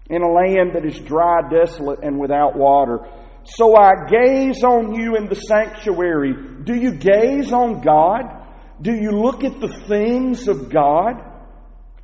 In 0.10 0.22
a 0.22 0.30
land 0.30 0.72
that 0.74 0.84
is 0.86 1.00
dry, 1.00 1.50
desolate, 1.50 2.00
and 2.04 2.20
without 2.20 2.58
water. 2.58 3.08
So 3.46 3.78
I 3.78 3.92
gaze 4.10 4.66
on 4.66 4.96
you 4.96 5.16
in 5.16 5.30
the 5.30 5.36
sanctuary. 5.36 6.34
Do 6.66 6.76
you 6.76 6.96
gaze 6.96 7.54
on 7.54 7.80
God? 7.80 8.36
Do 8.82 8.94
you 8.94 9.12
look 9.12 9.44
at 9.44 9.60
the 9.60 9.84
things 9.88 10.48
of 10.48 10.70
God? 10.70 11.26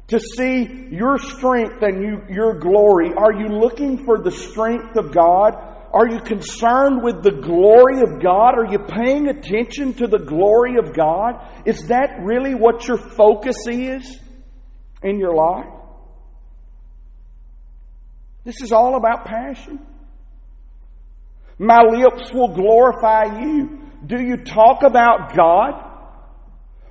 To 0.10 0.20
see 0.20 0.90
your 0.92 1.18
strength 1.18 1.82
and 1.82 2.04
you, 2.04 2.22
your 2.30 2.60
glory. 2.60 3.12
Are 3.18 3.34
you 3.34 3.48
looking 3.48 4.06
for 4.06 4.22
the 4.22 4.32
strength 4.32 4.96
of 4.98 5.14
God? 5.14 5.56
Are 5.92 6.08
you 6.08 6.20
concerned 6.20 7.02
with 7.02 7.24
the 7.24 7.32
glory 7.32 8.02
of 8.02 8.22
God? 8.22 8.56
Are 8.60 8.70
you 8.70 8.80
paying 8.80 9.30
attention 9.30 9.94
to 9.96 10.08
the 10.08 10.20
glory 10.20 10.78
of 10.78 10.94
God? 10.94 11.64
Is 11.66 11.88
that 11.88 12.20
really 12.22 12.54
what 12.54 12.88
your 12.88 12.98
focus 12.98 13.56
is 13.68 14.20
in 15.02 15.20
your 15.20 15.34
life? 15.34 15.74
This 18.44 18.62
is 18.62 18.72
all 18.72 18.96
about 18.96 19.26
passion. 19.26 19.80
My 21.58 21.82
lips 21.82 22.32
will 22.34 22.54
glorify 22.54 23.40
you. 23.42 23.80
Do 24.06 24.22
you 24.22 24.44
talk 24.44 24.84
about 24.84 25.36
God? 25.36 25.85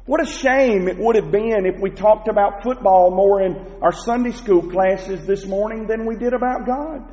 What 0.06 0.22
a 0.22 0.26
shame 0.26 0.86
it 0.88 0.98
would 0.98 1.16
have 1.16 1.30
been 1.30 1.64
if 1.64 1.80
we 1.80 1.90
talked 1.90 2.28
about 2.28 2.62
football 2.62 3.10
more 3.10 3.40
in 3.40 3.56
our 3.80 3.92
Sunday 3.92 4.32
school 4.32 4.70
classes 4.70 5.26
this 5.26 5.46
morning 5.46 5.86
than 5.86 6.04
we 6.04 6.16
did 6.16 6.34
about 6.34 6.66
God. 6.66 7.10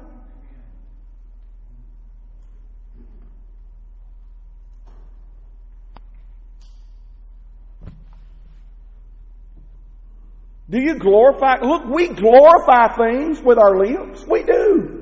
Do 10.70 10.80
you 10.80 10.98
glorify? 11.00 11.60
Look, 11.62 11.86
we 11.86 12.08
glorify 12.10 12.96
things 12.96 13.42
with 13.42 13.58
our 13.58 13.78
lips. 13.78 14.26
We 14.26 14.44
do. 14.44 15.02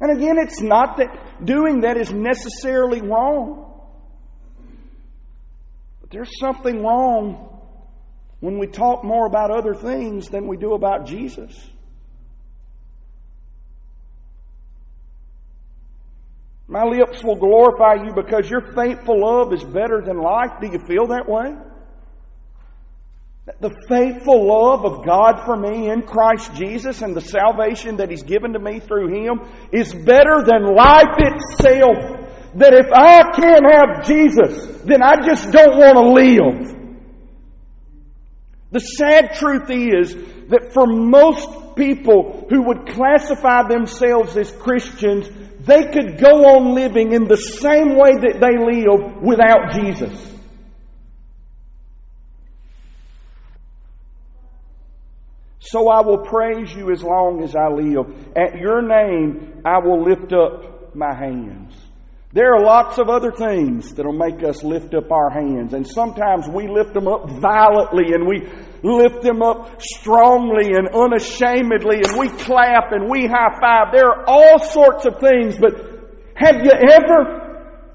And 0.00 0.16
again, 0.16 0.36
it's 0.38 0.60
not 0.60 0.98
that 0.98 1.44
doing 1.44 1.80
that 1.80 1.96
is 1.96 2.12
necessarily 2.12 3.02
wrong. 3.02 3.67
But 6.08 6.16
there's 6.16 6.38
something 6.40 6.82
wrong 6.82 7.60
when 8.40 8.58
we 8.58 8.66
talk 8.66 9.04
more 9.04 9.26
about 9.26 9.50
other 9.50 9.74
things 9.74 10.28
than 10.28 10.46
we 10.46 10.56
do 10.56 10.74
about 10.74 11.06
Jesus. 11.06 11.52
My 16.66 16.84
lips 16.84 17.24
will 17.24 17.36
glorify 17.36 18.04
you 18.04 18.12
because 18.14 18.48
your 18.48 18.60
faithful 18.74 19.20
love 19.20 19.52
is 19.54 19.64
better 19.64 20.02
than 20.04 20.20
life. 20.20 20.60
Do 20.60 20.66
you 20.66 20.78
feel 20.86 21.06
that 21.08 21.26
way? 21.26 21.54
The 23.60 23.74
faithful 23.88 24.46
love 24.46 24.84
of 24.84 25.06
God 25.06 25.46
for 25.46 25.56
me 25.56 25.90
in 25.90 26.02
Christ 26.02 26.54
Jesus 26.54 27.00
and 27.00 27.16
the 27.16 27.22
salvation 27.22 27.96
that 27.96 28.10
He's 28.10 28.22
given 28.22 28.52
to 28.52 28.58
me 28.58 28.80
through 28.80 29.08
Him 29.08 29.40
is 29.72 29.94
better 29.94 30.44
than 30.44 30.74
life 30.76 31.16
itself. 31.16 32.17
That 32.58 32.74
if 32.74 32.86
I 32.92 33.22
can't 33.38 33.64
have 33.72 34.04
Jesus, 34.04 34.82
then 34.84 35.00
I 35.02 35.24
just 35.24 35.50
don't 35.52 35.78
want 35.78 35.94
to 35.94 36.06
live. 36.12 36.76
The 38.72 38.80
sad 38.80 39.34
truth 39.34 39.70
is 39.70 40.14
that 40.48 40.72
for 40.72 40.86
most 40.86 41.76
people 41.76 42.46
who 42.50 42.62
would 42.64 42.88
classify 42.88 43.62
themselves 43.68 44.36
as 44.36 44.50
Christians, 44.50 45.28
they 45.60 45.84
could 45.92 46.18
go 46.18 46.56
on 46.56 46.74
living 46.74 47.12
in 47.12 47.28
the 47.28 47.36
same 47.36 47.96
way 47.96 48.10
that 48.12 48.40
they 48.40 48.58
live 48.58 49.22
without 49.22 49.74
Jesus. 49.74 50.24
So 55.60 55.88
I 55.88 56.00
will 56.00 56.24
praise 56.24 56.74
you 56.74 56.90
as 56.90 57.02
long 57.02 57.42
as 57.42 57.54
I 57.54 57.68
live. 57.68 58.06
At 58.34 58.58
your 58.58 58.82
name 58.82 59.62
I 59.64 59.78
will 59.78 60.02
lift 60.02 60.32
up 60.32 60.96
my 60.96 61.14
hands. 61.14 61.87
There 62.32 62.54
are 62.54 62.62
lots 62.62 62.98
of 62.98 63.08
other 63.08 63.32
things 63.32 63.94
that'll 63.94 64.12
make 64.12 64.44
us 64.44 64.62
lift 64.62 64.92
up 64.94 65.10
our 65.10 65.30
hands. 65.30 65.72
And 65.72 65.86
sometimes 65.86 66.46
we 66.46 66.68
lift 66.68 66.92
them 66.92 67.08
up 67.08 67.30
violently 67.30 68.12
and 68.12 68.26
we 68.26 68.46
lift 68.82 69.22
them 69.22 69.42
up 69.42 69.80
strongly 69.80 70.74
and 70.74 70.88
unashamedly 70.88 72.02
and 72.04 72.18
we 72.18 72.28
clap 72.28 72.92
and 72.92 73.08
we 73.08 73.26
high 73.26 73.58
five. 73.60 73.94
There 73.94 74.08
are 74.08 74.24
all 74.26 74.58
sorts 74.58 75.06
of 75.06 75.20
things, 75.20 75.56
but 75.56 75.72
have 76.34 76.56
you 76.62 76.70
ever 76.70 77.48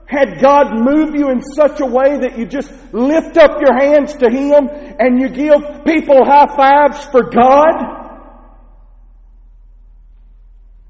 had 0.08 0.41
God 0.41 0.74
move 0.74 1.13
you 1.15 1.30
in 1.30 1.41
such 1.41 1.80
a 1.80 1.86
way 1.86 2.17
that 2.22 2.38
you 2.38 2.46
just 2.48 2.72
lift 2.91 3.38
up 3.38 3.62
your 3.62 3.78
hands 3.80 4.15
to 4.15 4.30
Him 4.32 4.67
and 5.00 5.22
you 5.22 5.30
give 5.30 5.86
people 5.86 6.26
high 6.26 6.48
fives 6.56 7.06
for 7.06 7.30
God? 7.30 8.02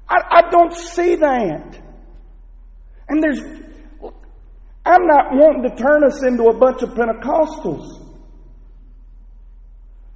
I, 0.08 0.16
I 0.30 0.50
don't 0.50 0.74
see 0.74 1.16
that. 1.16 1.83
And 3.14 3.22
there's, 3.22 3.38
I'm 4.84 5.06
not 5.06 5.26
wanting 5.30 5.70
to 5.70 5.76
turn 5.76 6.02
us 6.02 6.24
into 6.24 6.48
a 6.48 6.58
bunch 6.58 6.82
of 6.82 6.90
Pentecostals. 6.90 8.04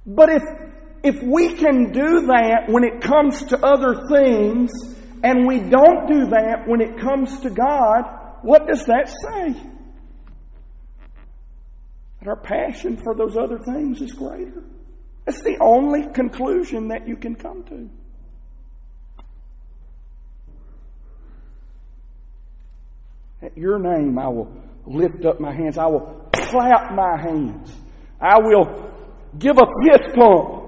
But 0.05 0.29
if, 0.29 0.43
if 1.01 1.23
we 1.23 1.55
can 1.55 1.93
do 1.93 2.27
that 2.27 2.65
when 2.67 2.83
it 2.83 2.99
comes 2.99 3.45
to 3.45 3.65
other 3.65 4.05
things, 4.09 4.71
and 5.23 5.47
we 5.47 5.59
don't 5.59 6.07
do 6.07 6.25
that 6.31 6.63
when 6.67 6.81
it 6.81 6.99
comes 6.99 7.39
to 7.39 7.49
God, 7.49 8.03
what 8.41 8.67
does 8.67 8.85
that 8.87 9.07
say? 9.07 9.53
That 12.19 12.27
our 12.27 12.35
passion 12.35 12.97
for 12.97 13.15
those 13.15 13.37
other 13.37 13.59
things 13.59 14.01
is 14.01 14.11
greater. 14.11 14.61
That's 15.25 15.41
the 15.41 15.57
only 15.61 16.11
conclusion 16.13 16.89
that 16.89 17.07
you 17.07 17.15
can 17.15 17.35
come 17.35 17.63
to. 17.63 17.89
At 23.41 23.57
your 23.57 23.79
name, 23.79 24.17
I 24.19 24.27
will 24.27 24.51
lift 24.85 25.25
up 25.25 25.39
my 25.39 25.53
hands. 25.53 25.77
I 25.77 25.87
will 25.87 26.29
clap 26.33 26.93
my 26.93 27.17
hands. 27.21 27.73
I 28.19 28.39
will 28.39 28.91
give 29.37 29.57
a 29.57 29.65
fist 29.83 30.15
pump. 30.15 30.59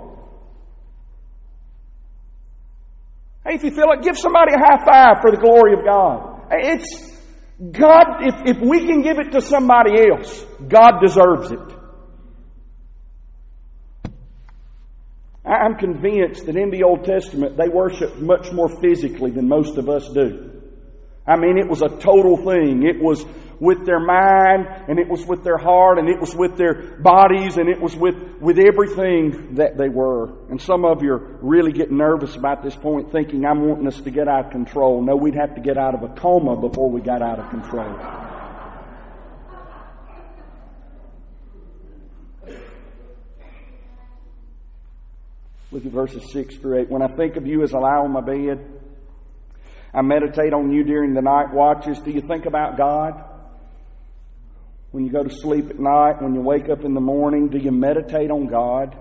Hey, 3.45 3.55
if 3.55 3.63
you 3.63 3.71
feel 3.71 3.87
like, 3.87 4.03
give 4.03 4.17
somebody 4.17 4.53
a 4.53 4.59
high 4.59 4.85
five 4.85 5.21
for 5.21 5.31
the 5.31 5.37
glory 5.37 5.73
of 5.73 5.83
God. 5.83 6.45
It's 6.51 7.11
God, 7.71 8.21
if, 8.21 8.57
if 8.57 8.61
we 8.61 8.85
can 8.85 9.01
give 9.01 9.17
it 9.19 9.31
to 9.33 9.41
somebody 9.41 9.91
else, 10.09 10.45
God 10.67 10.99
deserves 11.01 11.51
it. 11.51 11.59
I'm 15.43 15.75
convinced 15.75 16.45
that 16.45 16.55
in 16.55 16.69
the 16.69 16.83
Old 16.83 17.03
Testament 17.03 17.57
they 17.57 17.67
worshiped 17.67 18.17
much 18.17 18.51
more 18.51 18.69
physically 18.79 19.31
than 19.31 19.47
most 19.47 19.77
of 19.77 19.89
us 19.89 20.07
do. 20.13 20.50
I 21.31 21.37
mean, 21.37 21.57
it 21.57 21.69
was 21.69 21.81
a 21.81 21.87
total 21.87 22.35
thing. 22.37 22.83
It 22.83 23.01
was 23.01 23.25
with 23.61 23.85
their 23.85 23.99
mind, 23.99 24.67
and 24.89 24.99
it 24.99 25.07
was 25.07 25.23
with 25.25 25.43
their 25.43 25.57
heart, 25.57 25.99
and 25.99 26.09
it 26.09 26.19
was 26.19 26.35
with 26.35 26.57
their 26.57 26.97
bodies, 26.99 27.57
and 27.57 27.69
it 27.69 27.79
was 27.79 27.95
with, 27.95 28.15
with 28.41 28.57
everything 28.57 29.55
that 29.55 29.77
they 29.77 29.87
were. 29.87 30.47
And 30.49 30.59
some 30.59 30.83
of 30.83 31.03
you 31.03 31.13
are 31.13 31.37
really 31.41 31.71
getting 31.71 31.97
nervous 31.97 32.35
about 32.35 32.63
this 32.63 32.75
point, 32.75 33.11
thinking 33.11 33.45
I'm 33.45 33.65
wanting 33.65 33.87
us 33.87 34.01
to 34.01 34.11
get 34.11 34.27
out 34.27 34.47
of 34.47 34.51
control. 34.51 35.01
No, 35.01 35.15
we'd 35.15 35.35
have 35.35 35.55
to 35.55 35.61
get 35.61 35.77
out 35.77 35.93
of 35.93 36.03
a 36.03 36.13
coma 36.15 36.59
before 36.59 36.89
we 36.89 37.01
got 37.01 37.21
out 37.21 37.39
of 37.39 37.49
control. 37.49 37.95
Look 45.71 45.85
at 45.85 45.91
verses 45.91 46.29
6 46.33 46.57
through 46.57 46.81
8. 46.81 46.89
When 46.89 47.01
I 47.01 47.15
think 47.15 47.37
of 47.37 47.47
you 47.47 47.63
as 47.63 47.73
I 47.73 47.77
lie 47.77 47.95
on 47.95 48.11
my 48.11 48.21
bed, 48.21 48.80
I 49.93 50.01
meditate 50.01 50.53
on 50.53 50.71
you 50.71 50.83
during 50.83 51.13
the 51.13 51.21
night 51.21 51.53
watches. 51.53 51.99
Do 51.99 52.11
you 52.11 52.21
think 52.21 52.45
about 52.45 52.77
God? 52.77 53.23
When 54.91 55.05
you 55.05 55.11
go 55.11 55.23
to 55.23 55.33
sleep 55.33 55.69
at 55.69 55.79
night, 55.79 56.21
when 56.21 56.33
you 56.33 56.41
wake 56.41 56.69
up 56.69 56.83
in 56.83 56.93
the 56.93 57.01
morning, 57.01 57.49
do 57.49 57.57
you 57.57 57.71
meditate 57.71 58.29
on 58.29 58.47
God? 58.47 58.97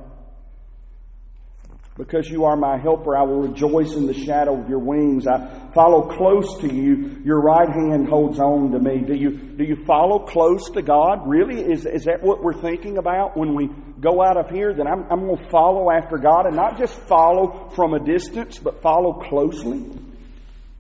Because 1.97 2.31
you 2.31 2.45
are 2.45 2.57
my 2.57 2.79
helper, 2.79 3.17
I 3.17 3.25
will 3.25 3.43
rejoice 3.43 3.95
in 3.95 4.07
the 4.07 4.15
shadow 4.15 4.59
of 4.59 4.71
your 4.71 4.79
wings. 4.79 5.27
I 5.27 5.71
follow 5.75 6.17
close 6.17 6.59
to 6.61 6.73
you. 6.73 7.21
Your 7.25 7.41
right 7.41 7.69
hand 7.69 8.09
holds 8.09 8.39
on 8.39 8.71
to 8.71 8.79
me. 8.79 9.03
Do 9.07 9.15
you, 9.15 9.37
do 9.37 9.65
you 9.65 9.85
follow 9.85 10.21
close 10.21 10.71
to 10.71 10.83
God? 10.83 11.29
Really? 11.29 11.61
Is, 11.61 11.85
is 11.85 12.05
that 12.05 12.23
what 12.23 12.43
we're 12.43 12.61
thinking 12.61 12.97
about 12.97 13.37
when 13.37 13.55
we 13.55 13.69
go 14.01 14.23
out 14.23 14.39
of 14.39 14.49
here? 14.49 14.73
That 14.73 14.87
I'm, 14.87 15.05
I'm 15.11 15.27
going 15.27 15.45
to 15.45 15.51
follow 15.51 15.91
after 15.91 16.17
God 16.17 16.47
and 16.47 16.57
not 16.57 16.79
just 16.79 16.95
follow 17.03 17.71
from 17.75 17.93
a 17.93 18.03
distance, 18.03 18.59
but 18.59 18.81
follow 18.81 19.13
closely? 19.29 19.85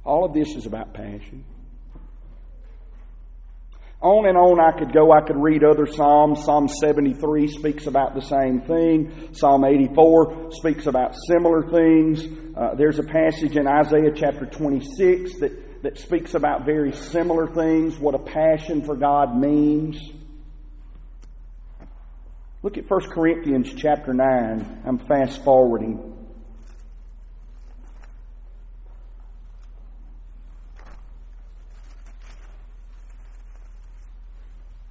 All 0.04 0.24
of 0.24 0.32
this 0.32 0.56
is 0.56 0.66
about 0.66 0.94
passion. 0.94 1.44
On 4.02 4.26
and 4.26 4.38
on 4.38 4.58
I 4.58 4.78
could 4.78 4.94
go. 4.94 5.12
I 5.12 5.20
could 5.20 5.36
read 5.36 5.62
other 5.62 5.86
Psalms. 5.86 6.42
Psalm 6.44 6.68
73 6.68 7.48
speaks 7.48 7.86
about 7.86 8.14
the 8.14 8.22
same 8.22 8.62
thing. 8.62 9.34
Psalm 9.34 9.62
84 9.62 10.52
speaks 10.52 10.86
about 10.86 11.14
similar 11.28 11.70
things. 11.70 12.24
Uh, 12.56 12.74
there's 12.76 12.98
a 12.98 13.02
passage 13.02 13.56
in 13.56 13.66
Isaiah 13.66 14.12
chapter 14.14 14.46
26 14.46 15.40
that, 15.40 15.82
that 15.82 15.98
speaks 15.98 16.32
about 16.32 16.64
very 16.64 16.92
similar 16.92 17.46
things, 17.46 17.98
what 17.98 18.14
a 18.14 18.18
passion 18.18 18.82
for 18.82 18.96
God 18.96 19.36
means. 19.36 20.00
Look 22.62 22.78
at 22.78 22.84
1 22.88 23.00
Corinthians 23.10 23.72
chapter 23.74 24.14
9. 24.14 24.82
I'm 24.86 24.98
fast 24.98 25.44
forwarding. 25.44 26.09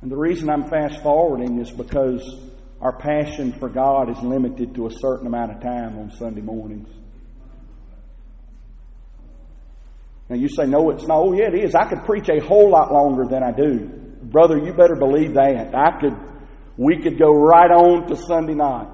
And 0.01 0.09
the 0.09 0.17
reason 0.17 0.49
I'm 0.49 0.69
fast 0.69 1.01
forwarding 1.03 1.59
is 1.59 1.71
because 1.71 2.23
our 2.81 2.97
passion 2.97 3.51
for 3.59 3.67
God 3.67 4.09
is 4.09 4.21
limited 4.23 4.75
to 4.75 4.88
a 4.88 4.91
certain 4.91 5.27
amount 5.27 5.51
of 5.51 5.62
time 5.62 5.99
on 5.99 6.12
Sunday 6.12 6.41
mornings. 6.41 6.89
Now 10.29 10.35
you 10.35 10.47
say, 10.47 10.65
no, 10.65 10.91
it's 10.91 11.05
not. 11.07 11.17
Oh, 11.17 11.33
yeah, 11.33 11.47
it 11.47 11.55
is. 11.55 11.75
I 11.75 11.89
could 11.89 12.05
preach 12.05 12.29
a 12.29 12.39
whole 12.39 12.69
lot 12.69 12.93
longer 12.93 13.25
than 13.25 13.43
I 13.43 13.51
do. 13.51 13.89
Brother, 14.21 14.57
you 14.57 14.73
better 14.73 14.95
believe 14.95 15.33
that. 15.33 15.73
I 15.75 15.99
could, 15.99 16.15
we 16.77 17.01
could 17.01 17.17
go 17.17 17.33
right 17.33 17.71
on 17.71 18.07
to 18.07 18.15
Sunday 18.15 18.53
night. 18.53 18.88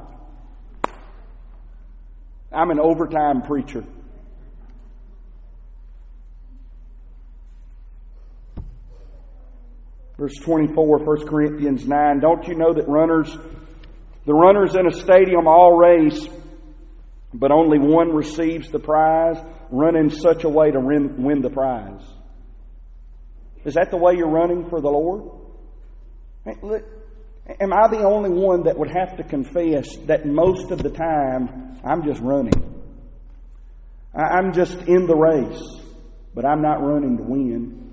I'm 2.51 2.71
an 2.71 2.79
overtime 2.79 3.41
preacher. 3.41 3.83
Verse 10.17 10.35
24, 10.37 10.99
1 10.99 11.27
Corinthians 11.27 11.85
9. 11.85 12.19
Don't 12.19 12.47
you 12.47 12.55
know 12.55 12.73
that 12.73 12.87
runners, 12.87 13.35
the 14.25 14.33
runners 14.33 14.75
in 14.75 14.87
a 14.87 14.91
stadium 14.91 15.47
all 15.47 15.75
race, 15.77 16.25
but 17.33 17.51
only 17.51 17.79
one 17.79 18.15
receives 18.15 18.71
the 18.71 18.79
prize? 18.79 19.37
Run 19.69 19.97
in 19.97 20.09
such 20.09 20.45
a 20.45 20.49
way 20.49 20.71
to 20.71 20.79
win 20.79 21.41
the 21.41 21.49
prize. 21.49 22.01
Is 23.65 23.73
that 23.73 23.91
the 23.91 23.97
way 23.97 24.13
you're 24.15 24.29
running 24.29 24.69
for 24.69 24.79
the 24.79 24.89
Lord? 24.89 25.23
Am 26.45 27.73
I 27.73 27.87
the 27.89 28.03
only 28.05 28.29
one 28.29 28.63
that 28.63 28.77
would 28.77 28.91
have 28.95 29.17
to 29.17 29.23
confess 29.23 29.87
that 30.05 30.25
most 30.25 30.71
of 30.71 30.81
the 30.81 30.91
time 30.91 31.79
I'm 31.83 32.05
just 32.05 32.21
running? 32.21 32.53
I'm 34.13 34.53
just 34.53 34.77
in 34.87 35.07
the 35.07 35.15
race, 35.15 35.61
but 36.33 36.45
I'm 36.45 36.61
not 36.61 36.81
running 36.81 37.17
to 37.17 37.23
win. 37.23 37.84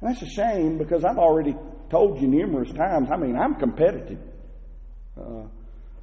And 0.00 0.10
that's 0.10 0.22
a 0.22 0.28
shame 0.28 0.78
because 0.78 1.04
I've 1.04 1.18
already 1.18 1.54
told 1.90 2.20
you 2.20 2.28
numerous 2.28 2.72
times. 2.72 3.08
I 3.12 3.16
mean, 3.16 3.36
I'm 3.36 3.56
competitive. 3.56 4.18
Uh, 5.20 5.44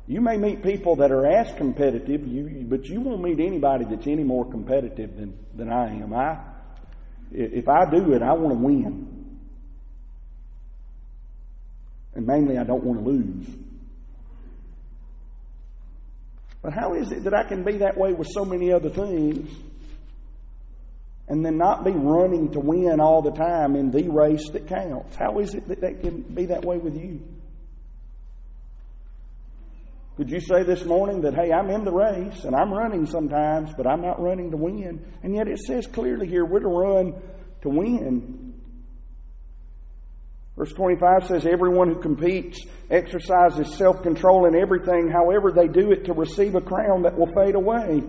you 0.08 0.22
may 0.22 0.38
meet 0.38 0.64
people 0.64 0.98
that 0.98 1.12
are 1.12 1.26
as 1.26 1.54
competitive, 1.58 2.26
you, 2.26 2.66
but 2.68 2.86
you 2.86 3.02
won't 3.02 3.22
meet 3.22 3.40
anybody 3.40 3.86
that's 3.90 4.08
any 4.08 4.24
more 4.24 4.50
competitive 4.50 5.18
than, 5.18 5.38
than 5.56 5.70
I 5.70 5.88
am. 6.02 6.14
I, 6.14 6.40
if 7.32 7.68
I 7.68 7.90
do 7.90 8.14
it, 8.14 8.22
I 8.22 8.34
want 8.34 8.54
to 8.54 8.64
win. 8.64 9.40
And 12.16 12.26
mainly, 12.26 12.58
I 12.58 12.64
don't 12.64 12.84
want 12.84 13.04
to 13.04 13.10
lose. 13.10 13.48
But 16.62 16.74
how 16.74 16.94
is 16.96 17.12
it 17.12 17.24
that 17.26 17.34
I 17.34 17.44
can 17.44 17.64
be 17.64 17.78
that 17.80 17.98
way 17.98 18.14
with 18.14 18.28
so 18.32 18.44
many 18.44 18.72
other 18.72 18.90
things 18.90 19.50
and 21.28 21.46
then 21.46 21.58
not 21.58 21.84
be 21.84 21.92
running 21.92 22.52
to 22.52 22.60
win 22.60 23.00
all 23.00 23.22
the 23.22 23.32
time 23.32 23.76
in 23.76 23.92
the 23.92 24.10
race 24.10 24.50
that 24.52 24.68
counts? 24.68 25.16
How 25.16 25.40
is 25.40 25.54
it 25.54 25.68
that 25.68 25.82
that 25.82 26.02
can 26.02 26.22
be 26.22 26.48
that 26.48 26.64
way 26.64 26.78
with 26.78 26.96
you? 26.96 27.22
Could 30.18 30.32
you 30.32 30.40
say 30.40 30.64
this 30.64 30.84
morning 30.84 31.22
that, 31.22 31.36
hey, 31.36 31.52
I'm 31.52 31.70
in 31.70 31.86
the 31.86 31.92
race 31.92 32.44
and 32.44 32.56
I'm 32.56 32.74
running 32.74 33.06
sometimes, 33.06 33.72
but 33.78 33.86
I'm 33.86 34.02
not 34.02 34.20
running 34.20 34.50
to 34.50 34.58
win? 34.58 35.06
And 35.22 35.36
yet 35.36 35.48
it 35.48 35.60
says 35.60 35.86
clearly 35.86 36.28
here 36.28 36.44
we're 36.44 36.62
to 36.62 36.68
run 36.68 37.22
to 37.62 37.70
win. 37.70 38.56
Verse 40.58 40.74
25 40.74 41.28
says, 41.28 41.46
Everyone 41.46 41.90
who 41.90 42.02
competes 42.02 42.66
exercises 42.90 43.76
self 43.76 44.02
control 44.02 44.48
in 44.48 44.56
everything, 44.56 45.12
however, 45.12 45.52
they 45.52 45.68
do 45.68 45.92
it 45.92 46.06
to 46.06 46.14
receive 46.14 46.56
a 46.56 46.62
crown 46.62 47.04
that 47.04 47.16
will 47.16 47.32
fade 47.32 47.54
away. 47.54 48.02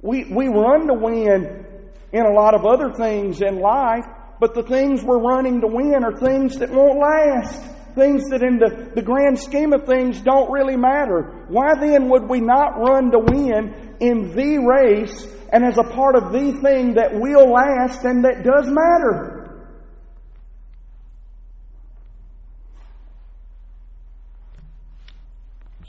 We, 0.00 0.24
we 0.24 0.48
run 0.48 0.86
to 0.86 0.94
win 0.94 1.66
in 2.12 2.24
a 2.24 2.32
lot 2.32 2.54
of 2.54 2.64
other 2.64 2.92
things 2.92 3.40
in 3.42 3.60
life, 3.60 4.06
but 4.40 4.54
the 4.54 4.62
things 4.62 5.02
we're 5.02 5.18
running 5.18 5.60
to 5.60 5.66
win 5.66 6.04
are 6.04 6.16
things 6.16 6.58
that 6.58 6.70
won't 6.70 6.98
last. 6.98 7.62
Things 7.94 8.30
that 8.30 8.42
in 8.42 8.58
the, 8.58 8.92
the 8.94 9.02
grand 9.02 9.40
scheme 9.40 9.72
of 9.72 9.84
things 9.84 10.20
don't 10.20 10.52
really 10.52 10.76
matter. 10.76 11.46
Why 11.48 11.74
then 11.80 12.08
would 12.10 12.28
we 12.28 12.40
not 12.40 12.78
run 12.78 13.10
to 13.10 13.18
win 13.18 13.96
in 13.98 14.36
the 14.36 14.58
race 14.58 15.26
and 15.52 15.64
as 15.64 15.78
a 15.78 15.82
part 15.82 16.14
of 16.14 16.32
the 16.32 16.60
thing 16.62 16.94
that 16.94 17.14
will 17.14 17.50
last 17.50 18.04
and 18.04 18.24
that 18.24 18.44
does 18.44 18.68
matter? 18.68 19.34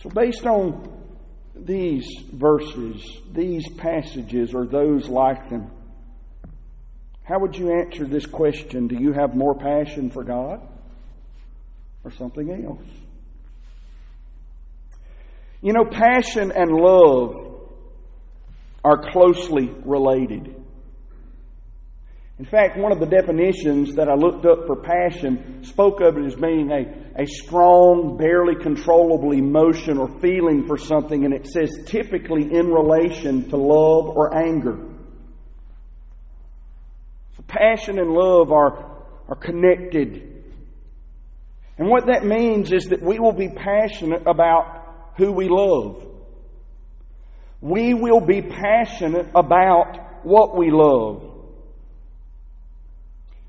So 0.01 0.10
based 0.10 0.45
on 0.47 0.99
these 1.66 2.07
verses, 2.32 3.05
these 3.32 3.68
passages, 3.70 4.53
or 4.53 4.66
those 4.66 5.07
like 5.07 5.49
them, 5.49 5.72
How 7.24 7.39
would 7.39 7.55
you 7.55 7.72
answer 7.80 8.05
this 8.05 8.26
question? 8.26 8.88
Do 8.88 8.95
you 8.95 9.14
have 9.14 9.36
more 9.36 9.55
passion 9.55 10.10
for 10.10 10.24
God 10.24 10.62
or 12.03 12.12
something 12.12 12.49
else? 12.66 12.88
You 15.62 15.74
know, 15.74 15.86
passion 15.86 16.51
and 16.51 16.72
love 16.72 17.70
are 18.84 19.12
closely 19.12 19.70
related. 19.86 20.59
In 22.40 22.46
fact, 22.46 22.78
one 22.78 22.94
of 22.94 23.02
the 23.02 23.06
definitions 23.06 23.96
that 23.96 24.08
I 24.08 24.16
looked 24.16 24.46
up 24.46 24.66
for 24.66 24.78
passion 24.78 25.62
spoke 25.66 26.00
of 26.00 26.18
it 26.18 26.26
as 26.26 26.36
being 26.36 26.72
a, 26.72 27.22
a 27.22 27.26
strong, 27.26 28.16
barely 28.18 28.56
controllable 28.56 29.34
emotion 29.34 29.98
or 29.98 30.08
feeling 30.22 30.66
for 30.66 30.78
something, 30.78 31.26
and 31.26 31.34
it 31.34 31.48
says 31.48 31.70
typically 31.86 32.44
in 32.44 32.68
relation 32.68 33.50
to 33.50 33.58
love 33.58 34.08
or 34.16 34.34
anger. 34.34 34.78
So 37.36 37.44
passion 37.46 38.00
and 38.00 38.10
love 38.10 38.54
are, 38.54 39.04
are 39.28 39.36
connected. 39.36 40.46
And 41.78 41.90
what 41.90 42.06
that 42.06 42.24
means 42.24 42.72
is 42.72 42.86
that 42.86 43.02
we 43.02 43.20
will 43.20 43.34
be 43.34 43.50
passionate 43.50 44.26
about 44.26 45.12
who 45.18 45.34
we 45.34 45.50
love. 45.50 46.08
We 47.60 47.94
will 47.94 48.22
be 48.22 48.42
passionate 48.42 49.28
about 49.36 50.24
what 50.26 50.58
we 50.58 50.72
love. 50.72 51.29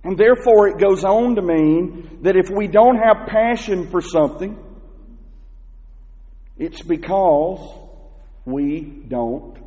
And 0.02 0.16
therefore, 0.16 0.68
it 0.68 0.78
goes 0.78 1.04
on 1.04 1.36
to 1.36 1.42
mean 1.42 2.20
that 2.22 2.36
if 2.36 2.48
we 2.48 2.66
don't 2.68 2.96
have 2.96 3.26
passion 3.26 3.90
for 3.90 4.00
something, 4.00 4.58
it's 6.58 6.82
because 6.82 7.60
we 8.46 8.80
don't 8.80 9.58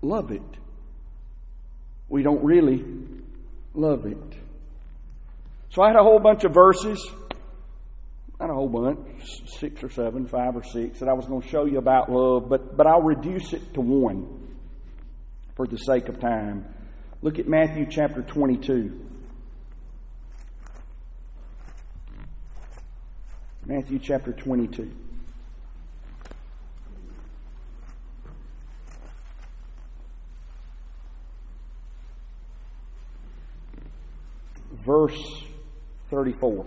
love 0.00 0.30
it. 0.30 0.42
We 2.08 2.22
don't 2.22 2.44
really 2.44 2.84
love 3.74 4.06
it. 4.06 4.16
So 5.70 5.82
I 5.82 5.88
had 5.88 5.96
a 5.96 6.02
whole 6.02 6.20
bunch 6.20 6.44
of 6.44 6.54
verses, 6.54 7.06
not 8.40 8.48
a 8.48 8.54
whole 8.54 8.68
bunch, 8.68 8.98
six 9.58 9.82
or 9.82 9.90
seven, 9.90 10.26
five 10.26 10.56
or 10.56 10.62
six, 10.62 11.00
that 11.00 11.08
I 11.08 11.12
was 11.12 11.26
going 11.26 11.42
to 11.42 11.48
show 11.48 11.66
you 11.66 11.76
about 11.76 12.10
love, 12.10 12.48
but, 12.48 12.74
but 12.76 12.86
I'll 12.86 13.02
reduce 13.02 13.52
it 13.52 13.74
to 13.74 13.82
one 13.82 14.56
for 15.56 15.66
the 15.66 15.76
sake 15.76 16.08
of 16.08 16.20
time. 16.20 16.64
Look 17.20 17.38
at 17.38 17.46
Matthew 17.46 17.86
chapter 17.90 18.22
22. 18.22 19.00
Matthew 23.68 23.98
chapter 23.98 24.32
22. 24.32 24.88
Verse 34.84 35.42
34. 36.10 36.64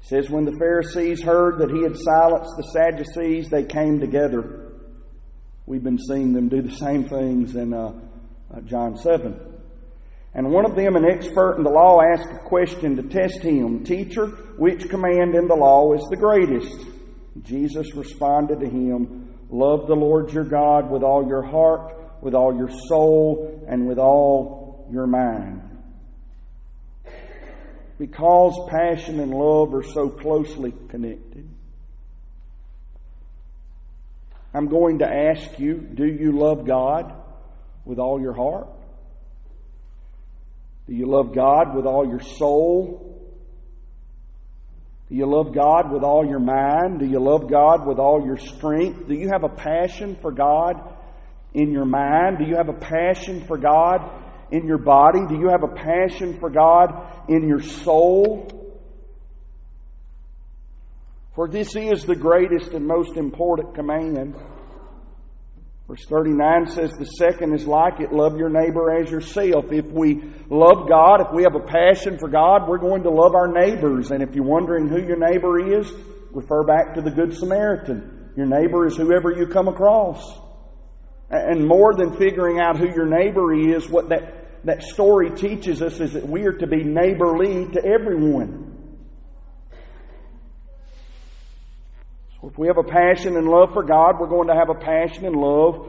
It 0.00 0.06
says, 0.06 0.30
When 0.30 0.46
the 0.46 0.52
Pharisees 0.52 1.22
heard 1.22 1.58
that 1.58 1.70
he 1.70 1.82
had 1.82 1.98
silenced 1.98 2.56
the 2.56 2.70
Sadducees, 2.72 3.50
they 3.50 3.64
came 3.64 4.00
together. 4.00 4.72
We've 5.66 5.84
been 5.84 5.98
seeing 5.98 6.32
them 6.32 6.48
do 6.48 6.62
the 6.62 6.74
same 6.74 7.04
things 7.04 7.54
in 7.54 7.74
uh, 7.74 7.92
uh, 8.50 8.60
John 8.62 8.96
7. 8.96 9.52
And 10.34 10.50
one 10.50 10.64
of 10.64 10.76
them, 10.76 10.96
an 10.96 11.04
expert 11.04 11.56
in 11.58 11.64
the 11.64 11.70
law, 11.70 12.00
asked 12.00 12.30
a 12.30 12.38
question 12.38 12.96
to 12.96 13.02
test 13.02 13.42
him 13.42 13.84
Teacher, 13.84 14.26
which 14.56 14.88
command 14.88 15.34
in 15.34 15.46
the 15.46 15.54
law 15.54 15.92
is 15.92 16.06
the 16.08 16.16
greatest? 16.16 16.86
Jesus 17.42 17.94
responded 17.94 18.60
to 18.60 18.68
him, 18.68 19.34
Love 19.50 19.86
the 19.86 19.94
Lord 19.94 20.32
your 20.32 20.44
God 20.44 20.90
with 20.90 21.02
all 21.02 21.26
your 21.26 21.42
heart, 21.42 22.22
with 22.22 22.34
all 22.34 22.56
your 22.56 22.70
soul, 22.88 23.66
and 23.68 23.86
with 23.86 23.98
all 23.98 24.88
your 24.90 25.06
mind. 25.06 25.60
Because 27.98 28.58
passion 28.70 29.20
and 29.20 29.32
love 29.32 29.74
are 29.74 29.82
so 29.82 30.08
closely 30.08 30.72
connected, 30.88 31.48
I'm 34.54 34.68
going 34.68 34.98
to 35.00 35.06
ask 35.06 35.58
you 35.58 35.74
do 35.74 36.06
you 36.06 36.32
love 36.32 36.66
God 36.66 37.14
with 37.84 37.98
all 37.98 38.20
your 38.20 38.34
heart? 38.34 38.68
Do 40.86 40.94
you 40.94 41.06
love 41.06 41.34
God 41.34 41.74
with 41.74 41.86
all 41.86 42.06
your 42.06 42.20
soul? 42.20 43.12
Do 45.08 45.16
you 45.16 45.26
love 45.26 45.54
God 45.54 45.92
with 45.92 46.02
all 46.02 46.26
your 46.26 46.40
mind? 46.40 47.00
Do 47.00 47.06
you 47.06 47.20
love 47.20 47.50
God 47.50 47.86
with 47.86 47.98
all 47.98 48.24
your 48.24 48.38
strength? 48.38 49.06
Do 49.08 49.14
you 49.14 49.28
have 49.32 49.44
a 49.44 49.48
passion 49.48 50.16
for 50.20 50.32
God 50.32 50.76
in 51.54 51.70
your 51.70 51.84
mind? 51.84 52.38
Do 52.38 52.44
you 52.44 52.56
have 52.56 52.68
a 52.68 52.78
passion 52.78 53.44
for 53.46 53.58
God 53.58 54.10
in 54.50 54.66
your 54.66 54.78
body? 54.78 55.20
Do 55.28 55.36
you 55.36 55.48
have 55.50 55.62
a 55.62 55.74
passion 55.74 56.38
for 56.40 56.50
God 56.50 57.28
in 57.28 57.46
your 57.46 57.60
soul? 57.60 58.48
For 61.34 61.48
this 61.48 61.74
is 61.76 62.04
the 62.04 62.16
greatest 62.16 62.72
and 62.72 62.86
most 62.86 63.16
important 63.16 63.74
command. 63.74 64.34
Verse 65.92 66.06
39 66.06 66.68
says, 66.68 66.90
The 66.92 67.04
second 67.04 67.52
is 67.52 67.66
like 67.66 68.00
it 68.00 68.14
love 68.14 68.38
your 68.38 68.48
neighbor 68.48 68.90
as 68.96 69.10
yourself. 69.10 69.66
If 69.70 69.84
we 69.92 70.22
love 70.48 70.88
God, 70.88 71.20
if 71.20 71.34
we 71.34 71.42
have 71.42 71.54
a 71.54 71.66
passion 71.66 72.16
for 72.16 72.30
God, 72.30 72.66
we're 72.66 72.78
going 72.78 73.02
to 73.02 73.10
love 73.10 73.34
our 73.34 73.52
neighbors. 73.52 74.10
And 74.10 74.22
if 74.22 74.34
you're 74.34 74.42
wondering 74.42 74.88
who 74.88 75.02
your 75.02 75.18
neighbor 75.18 75.78
is, 75.78 75.92
refer 76.30 76.64
back 76.64 76.94
to 76.94 77.02
the 77.02 77.10
Good 77.10 77.36
Samaritan. 77.36 78.30
Your 78.38 78.46
neighbor 78.46 78.86
is 78.86 78.96
whoever 78.96 79.32
you 79.32 79.48
come 79.48 79.68
across. 79.68 80.24
And 81.28 81.68
more 81.68 81.92
than 81.94 82.16
figuring 82.16 82.58
out 82.58 82.78
who 82.78 82.86
your 82.86 83.04
neighbor 83.04 83.52
is, 83.52 83.86
what 83.86 84.08
that, 84.08 84.64
that 84.64 84.82
story 84.82 85.36
teaches 85.36 85.82
us 85.82 86.00
is 86.00 86.14
that 86.14 86.26
we 86.26 86.46
are 86.46 86.54
to 86.54 86.66
be 86.66 86.84
neighborly 86.84 87.66
to 87.66 87.84
everyone. 87.84 88.71
If 92.44 92.58
we 92.58 92.66
have 92.66 92.78
a 92.78 92.82
passion 92.82 93.36
and 93.36 93.46
love 93.46 93.72
for 93.72 93.84
God, 93.84 94.18
we're 94.18 94.26
going 94.26 94.48
to 94.48 94.54
have 94.54 94.68
a 94.68 94.74
passion 94.74 95.26
and 95.26 95.36
love 95.36 95.88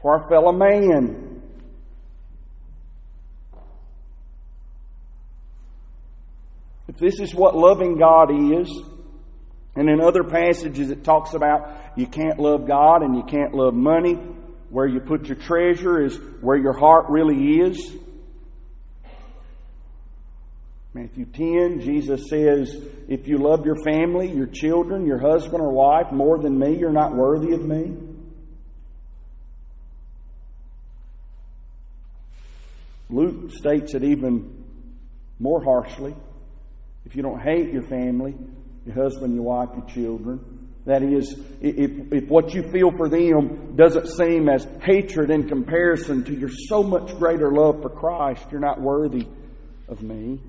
for 0.00 0.18
our 0.18 0.28
fellow 0.28 0.52
man. 0.52 1.42
If 6.88 6.96
this 6.96 7.20
is 7.20 7.34
what 7.34 7.54
loving 7.54 7.98
God 7.98 8.30
is, 8.60 8.82
and 9.76 9.88
in 9.88 10.00
other 10.00 10.24
passages 10.24 10.90
it 10.90 11.04
talks 11.04 11.34
about 11.34 11.92
you 11.96 12.06
can't 12.06 12.38
love 12.38 12.66
God 12.66 13.02
and 13.02 13.14
you 13.14 13.22
can't 13.22 13.54
love 13.54 13.74
money, 13.74 14.14
where 14.70 14.86
you 14.86 15.00
put 15.00 15.26
your 15.26 15.36
treasure 15.36 16.02
is 16.02 16.16
where 16.40 16.56
your 16.56 16.72
heart 16.72 17.06
really 17.10 17.60
is. 17.60 17.92
Matthew 20.92 21.24
10, 21.24 21.80
Jesus 21.82 22.28
says, 22.28 22.76
If 23.08 23.28
you 23.28 23.38
love 23.38 23.64
your 23.64 23.76
family, 23.84 24.32
your 24.32 24.46
children, 24.46 25.06
your 25.06 25.20
husband 25.20 25.60
or 25.60 25.72
wife 25.72 26.10
more 26.12 26.38
than 26.38 26.58
me, 26.58 26.76
you're 26.76 26.90
not 26.90 27.14
worthy 27.14 27.54
of 27.54 27.64
me. 27.64 27.96
Luke 33.08 33.52
states 33.52 33.94
it 33.94 34.02
even 34.02 34.64
more 35.38 35.62
harshly. 35.62 36.14
If 37.06 37.14
you 37.14 37.22
don't 37.22 37.40
hate 37.40 37.72
your 37.72 37.82
family, 37.82 38.34
your 38.84 38.94
husband, 38.94 39.34
your 39.34 39.44
wife, 39.44 39.68
your 39.74 39.86
children, 39.86 40.68
that 40.86 41.02
is, 41.02 41.38
if, 41.60 42.12
if 42.12 42.28
what 42.28 42.52
you 42.52 42.68
feel 42.70 42.90
for 42.96 43.08
them 43.08 43.76
doesn't 43.76 44.08
seem 44.08 44.48
as 44.48 44.66
hatred 44.82 45.30
in 45.30 45.48
comparison 45.48 46.24
to 46.24 46.34
your 46.34 46.48
so 46.48 46.82
much 46.82 47.16
greater 47.16 47.52
love 47.52 47.82
for 47.82 47.90
Christ, 47.90 48.46
you're 48.50 48.60
not 48.60 48.80
worthy 48.80 49.26
of 49.88 50.02
me. 50.02 50.40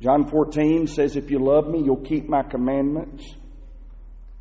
John 0.00 0.28
14 0.28 0.86
says, 0.88 1.16
If 1.16 1.30
you 1.30 1.38
love 1.38 1.68
me, 1.68 1.82
you'll 1.82 2.04
keep 2.04 2.28
my 2.28 2.42
commandments. 2.42 3.24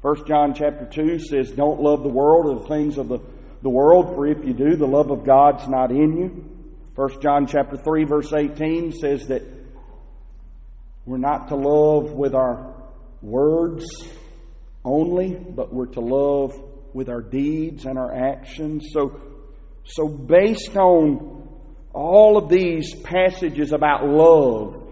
1 0.01 0.27
John 0.27 0.53
chapter 0.53 0.85
2 0.85 1.19
says, 1.19 1.51
Don't 1.51 1.81
love 1.81 2.03
the 2.03 2.09
world 2.09 2.45
or 2.45 2.61
the 2.61 2.67
things 2.67 2.97
of 2.97 3.07
the, 3.07 3.19
the 3.61 3.69
world, 3.69 4.15
for 4.15 4.27
if 4.27 4.45
you 4.45 4.53
do, 4.53 4.75
the 4.75 4.85
love 4.85 5.09
of 5.11 5.25
God's 5.25 5.67
not 5.67 5.91
in 5.91 6.17
you. 6.17 6.55
1 6.95 7.21
John 7.21 7.47
chapter 7.47 7.75
3 7.75 8.03
verse 8.05 8.31
18 8.31 8.93
says 8.93 9.27
that 9.27 9.41
we're 11.05 11.17
not 11.17 11.49
to 11.49 11.55
love 11.55 12.13
with 12.13 12.33
our 12.33 12.73
words 13.21 13.85
only, 14.83 15.35
but 15.35 15.73
we're 15.73 15.87
to 15.87 15.99
love 15.99 16.53
with 16.93 17.09
our 17.09 17.21
deeds 17.21 17.85
and 17.85 17.97
our 17.97 18.13
actions. 18.13 18.89
So, 18.91 19.19
so 19.83 20.07
based 20.07 20.77
on 20.77 21.49
all 21.93 22.37
of 22.37 22.49
these 22.49 22.93
passages 22.95 23.73
about 23.73 24.05
love, 24.05 24.84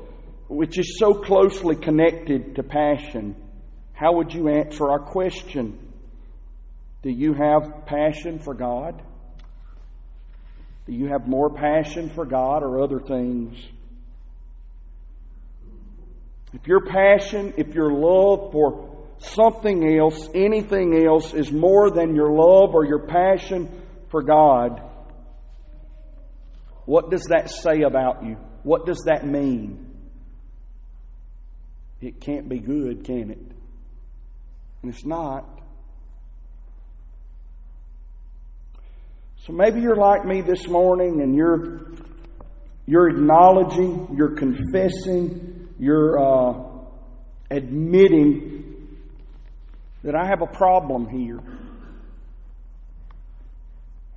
which 0.54 0.78
is 0.78 0.98
so 1.00 1.16
closely 1.16 1.76
connected 1.76 2.56
to 2.56 2.64
passion, 2.64 3.36
how 3.94 4.14
would 4.14 4.34
you 4.34 4.50
answer 4.50 4.90
our 4.90 5.00
question? 5.00 5.80
Do 7.02 7.10
you 7.10 7.34
have 7.34 7.86
passion 7.86 8.40
for 8.40 8.54
God? 8.54 9.02
Do 10.86 10.94
you 10.94 11.08
have 11.08 11.28
more 11.28 11.50
passion 11.50 12.10
for 12.10 12.26
God 12.26 12.62
or 12.62 12.84
other 12.84 13.00
things? 13.00 13.58
If 16.54 16.68
your 16.68 16.86
passion, 16.86 17.56
if 17.58 17.74
your 17.74 17.92
love 17.92 18.52
for 18.52 19.08
something 19.18 19.98
else, 19.98 20.30
anything 20.36 21.04
else, 21.04 21.34
is 21.34 21.52
more 21.52 21.90
than 21.90 22.16
your 22.16 22.32
love 22.32 22.76
or 22.76 22.86
your 22.86 23.08
passion 23.08 23.82
for 24.10 24.22
God, 24.22 24.82
what 26.86 27.10
does 27.10 27.24
that 27.30 27.50
say 27.50 27.82
about 27.82 28.24
you? 28.24 28.38
What 28.62 28.86
does 28.86 29.04
that 29.08 29.26
mean? 29.26 29.83
It 32.04 32.20
can't 32.20 32.50
be 32.50 32.60
good, 32.60 33.06
can 33.06 33.32
it? 33.32 33.38
And 34.82 34.94
it's 34.94 35.06
not. 35.06 35.46
So 39.46 39.54
maybe 39.54 39.80
you're 39.80 39.96
like 39.96 40.26
me 40.26 40.42
this 40.42 40.68
morning 40.68 41.22
and 41.22 41.34
you're 41.34 41.82
you're 42.86 43.08
acknowledging, 43.08 44.16
you're 44.18 44.36
confessing, 44.36 45.70
you're 45.80 46.20
uh, 46.20 46.64
admitting 47.50 48.98
that 50.04 50.14
I 50.14 50.28
have 50.28 50.42
a 50.42 50.48
problem 50.48 51.08
here. 51.08 51.40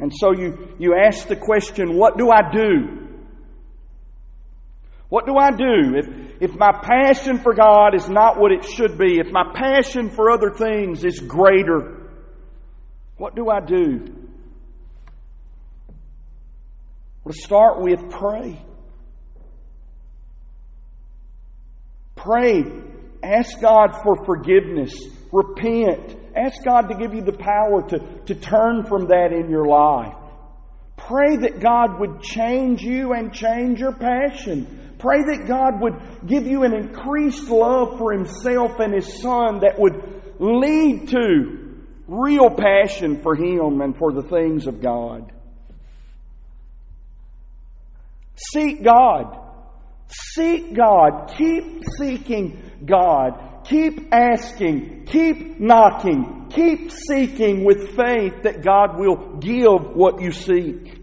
And 0.01 0.13
so 0.13 0.33
you, 0.33 0.75
you 0.81 0.97
ask 0.97 1.29
the 1.29 1.37
question, 1.37 1.97
what 1.97 2.19
do 2.19 2.31
I 2.31 2.51
do? 2.51 3.07
What 5.17 5.25
do 5.25 5.39
I 5.39 5.51
do 5.51 5.97
if, 5.97 6.43
if 6.43 6.59
my 6.59 6.73
passion 6.73 7.39
for 7.39 7.55
God 7.55 7.95
is 7.95 8.07
not 8.07 8.39
what 8.39 8.53
it 8.53 8.67
should 8.67 8.99
be? 8.99 9.19
If 9.19 9.33
my 9.33 9.51
passion 9.55 10.11
for 10.11 10.31
other 10.31 10.51
things 10.51 11.07
is 11.07 11.21
greater? 11.21 12.11
What 13.17 13.35
do 13.35 13.49
I 13.49 13.61
do? 13.61 14.15
Well, 17.25 17.33
to 17.33 17.41
start 17.41 17.81
with, 17.81 18.11
pray. 18.11 18.63
Pray. 22.15 22.65
Ask 23.23 23.59
God 23.59 24.03
for 24.03 24.23
forgiveness. 24.27 25.03
Repent. 25.33 26.15
Ask 26.37 26.63
God 26.63 26.91
to 26.91 26.95
give 26.95 27.15
you 27.15 27.23
the 27.23 27.33
power 27.33 27.89
to, 27.89 28.01
to 28.27 28.35
turn 28.35 28.85
from 28.85 29.07
that 29.07 29.33
in 29.33 29.49
your 29.49 29.67
life. 29.67 30.13
Pray 30.99 31.39
that 31.39 31.61
God 31.61 32.01
would 32.01 32.21
change 32.21 32.83
you 32.83 33.15
and 33.15 33.33
change 33.33 33.81
your 33.81 33.93
passion. 33.93 34.83
Pray 34.99 35.19
that 35.23 35.47
God 35.47 35.81
would 35.81 36.27
give 36.27 36.47
you 36.47 36.65
an 36.65 36.73
increased 36.73 37.49
love 37.49 37.99
for 37.99 38.13
Himself 38.13 38.79
and 38.79 38.95
His 38.95 39.21
Son 39.21 39.61
that 39.61 39.79
would 39.79 40.23
lead 40.39 41.09
to 41.09 41.85
real 42.07 42.51
passion 42.51 43.23
for 43.23 43.35
Him 43.35 43.81
and 43.81 43.97
for 43.97 44.13
the 44.13 44.23
things 44.23 44.67
of 44.67 44.81
God. 44.81 45.33
Seek 48.37 48.83
God. 48.83 49.39
Seek 50.09 50.75
God. 50.75 51.35
Keep 51.37 51.85
seeking 51.99 52.63
God. 52.85 53.57
Keep 53.69 54.15
asking, 54.15 55.07
keep 55.07 55.59
knocking, 55.59 56.47
keep 56.51 56.93
seeking 56.93 57.65
with 57.65 57.97
faith 57.97 58.45
that 58.45 58.63
God 58.63 58.97
will 58.97 59.39
give 59.39 59.97
what 59.97 60.21
you 60.21 60.31
seek. 60.31 61.03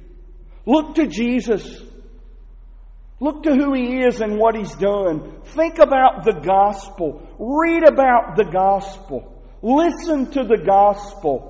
Look 0.66 0.96
to 0.96 1.08
Jesus. 1.08 1.84
Look 3.24 3.44
to 3.44 3.56
who 3.56 3.74
He 3.74 4.02
is 4.02 4.20
and 4.20 4.38
what 4.38 4.54
He's 4.54 4.76
done. 4.76 5.32
Think 5.56 5.80
about 5.80 6.26
the 6.26 6.34
gospel. 6.34 7.26
Read 7.40 7.84
about 7.88 8.36
the 8.36 8.44
gospel. 8.44 9.42
Listen 9.62 10.30
to 10.32 10.44
the 10.44 10.58
gospel. 10.58 11.50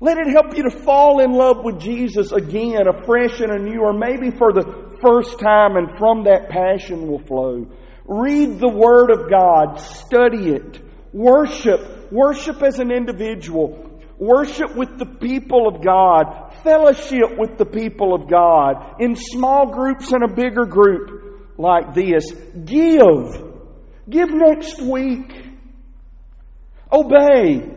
Let 0.00 0.18
it 0.18 0.26
help 0.26 0.56
you 0.56 0.64
to 0.64 0.76
fall 0.76 1.20
in 1.20 1.30
love 1.30 1.58
with 1.62 1.80
Jesus 1.80 2.32
again, 2.32 2.88
afresh 2.88 3.38
and 3.38 3.52
anew, 3.52 3.82
or 3.82 3.92
maybe 3.92 4.32
for 4.32 4.52
the 4.52 4.98
first 5.00 5.38
time, 5.38 5.76
and 5.76 5.96
from 5.96 6.24
that 6.24 6.48
passion 6.48 7.06
will 7.06 7.20
flow. 7.20 7.64
Read 8.04 8.58
the 8.58 8.68
Word 8.68 9.12
of 9.12 9.30
God. 9.30 9.78
Study 9.78 10.50
it. 10.54 10.80
Worship. 11.12 12.10
Worship 12.10 12.64
as 12.64 12.80
an 12.80 12.90
individual. 12.90 14.00
Worship 14.18 14.74
with 14.74 14.98
the 14.98 15.06
people 15.06 15.68
of 15.68 15.84
God. 15.84 16.47
Fellowship 16.62 17.38
with 17.38 17.58
the 17.58 17.64
people 17.64 18.14
of 18.14 18.28
God. 18.28 19.00
In 19.00 19.16
small 19.16 19.72
groups 19.72 20.12
and 20.12 20.22
a 20.22 20.34
bigger 20.34 20.64
group 20.64 21.56
like 21.58 21.94
this. 21.94 22.30
Give. 22.64 23.44
Give 24.08 24.28
next 24.30 24.80
week. 24.80 25.32
Obey. 26.92 27.74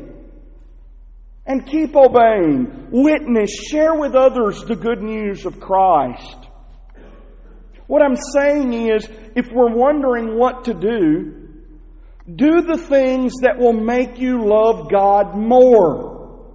And 1.46 1.66
keep 1.66 1.96
obeying. 1.96 2.88
Witness. 2.92 3.52
Share 3.70 3.96
with 3.96 4.16
others 4.16 4.64
the 4.64 4.76
good 4.76 5.02
news 5.02 5.46
of 5.46 5.60
Christ. 5.60 6.38
What 7.88 8.02
I'm 8.02 8.16
saying 8.16 8.72
is, 8.74 9.06
if 9.36 9.48
we're 9.52 9.76
wondering 9.76 10.38
what 10.38 10.66
to 10.66 10.74
do, 10.74 11.50
do 12.34 12.62
the 12.62 12.78
things 12.78 13.34
that 13.42 13.58
will 13.58 13.74
make 13.74 14.18
you 14.18 14.46
love 14.46 14.90
God 14.90 15.36
more. 15.36 16.48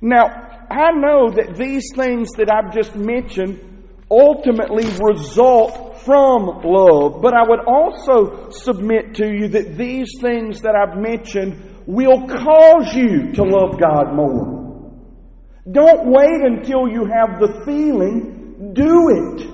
Now, 0.00 0.51
I 0.72 0.92
know 0.92 1.30
that 1.30 1.56
these 1.56 1.92
things 1.94 2.30
that 2.38 2.50
I've 2.50 2.74
just 2.74 2.96
mentioned 2.96 3.60
ultimately 4.10 4.84
result 5.04 6.00
from 6.04 6.62
love, 6.64 7.20
but 7.20 7.34
I 7.34 7.46
would 7.46 7.60
also 7.66 8.50
submit 8.50 9.16
to 9.16 9.26
you 9.26 9.48
that 9.48 9.76
these 9.76 10.18
things 10.20 10.62
that 10.62 10.74
I've 10.74 10.98
mentioned 10.98 11.84
will 11.86 12.26
cause 12.26 12.94
you 12.94 13.32
to 13.32 13.42
love 13.42 13.78
God 13.78 14.14
more. 14.14 14.62
Don't 15.70 16.10
wait 16.10 16.40
until 16.40 16.88
you 16.88 17.04
have 17.04 17.38
the 17.38 17.62
feeling, 17.64 18.72
do 18.72 19.10
it. 19.10 19.48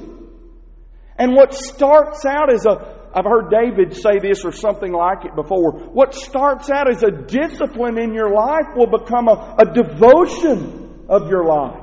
And 1.19 1.35
what 1.35 1.53
starts 1.53 2.25
out 2.25 2.53
as 2.53 2.65
a, 2.65 3.11
I've 3.13 3.25
heard 3.25 3.51
David 3.51 3.97
say 3.97 4.19
this 4.23 4.45
or 4.45 4.53
something 4.53 4.93
like 4.93 5.25
it 5.25 5.35
before. 5.35 5.73
What 5.73 6.15
starts 6.15 6.71
out 6.71 6.89
as 6.89 7.03
a 7.03 7.11
discipline 7.11 7.99
in 7.99 8.15
your 8.15 8.33
life 8.33 8.77
will 8.77 8.87
become 8.87 9.29
a, 9.29 9.57
a 9.59 9.75
devotion 9.75 10.88
of 11.09 11.29
your 11.29 11.45
life. 11.45 11.83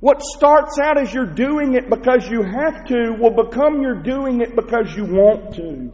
What 0.00 0.20
starts 0.20 0.78
out 0.82 0.98
as 0.98 1.14
you're 1.14 1.32
doing 1.32 1.74
it 1.74 1.88
because 1.88 2.28
you 2.28 2.42
have 2.42 2.86
to 2.86 3.12
will 3.20 3.44
become 3.44 3.82
you're 3.82 4.02
doing 4.02 4.40
it 4.40 4.56
because 4.56 4.94
you 4.96 5.04
want 5.04 5.54
to. 5.54 5.92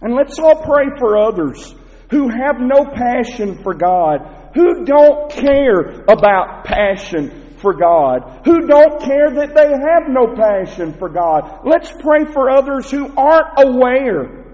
And 0.00 0.14
let's 0.14 0.38
all 0.38 0.62
pray 0.62 0.86
for 0.98 1.18
others 1.18 1.74
who 2.10 2.28
have 2.28 2.56
no 2.58 2.86
passion 2.86 3.62
for 3.62 3.74
God, 3.74 4.50
who 4.54 4.84
don't 4.84 5.30
care 5.30 6.04
about 6.08 6.64
passion, 6.64 7.56
for 7.58 7.74
God, 7.74 8.40
who 8.44 8.66
don't 8.66 9.00
care 9.00 9.30
that 9.30 9.54
they 9.54 9.68
have 9.68 10.08
no 10.08 10.34
passion 10.34 10.94
for 10.94 11.08
God. 11.08 11.60
Let's 11.64 11.92
pray 11.92 12.24
for 12.24 12.50
others 12.50 12.90
who 12.90 13.14
aren't 13.16 13.58
aware 13.58 14.44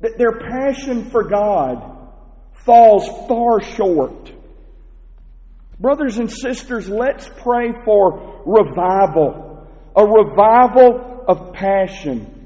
that 0.00 0.18
their 0.18 0.38
passion 0.38 1.10
for 1.10 1.24
God 1.24 1.89
falls 2.64 3.08
far 3.28 3.60
short. 3.62 4.32
Brothers 5.78 6.18
and 6.18 6.30
sisters, 6.30 6.88
let's 6.88 7.28
pray 7.42 7.72
for 7.84 8.42
revival, 8.44 9.66
a 9.96 10.04
revival 10.04 11.24
of 11.26 11.54
passion. 11.54 12.39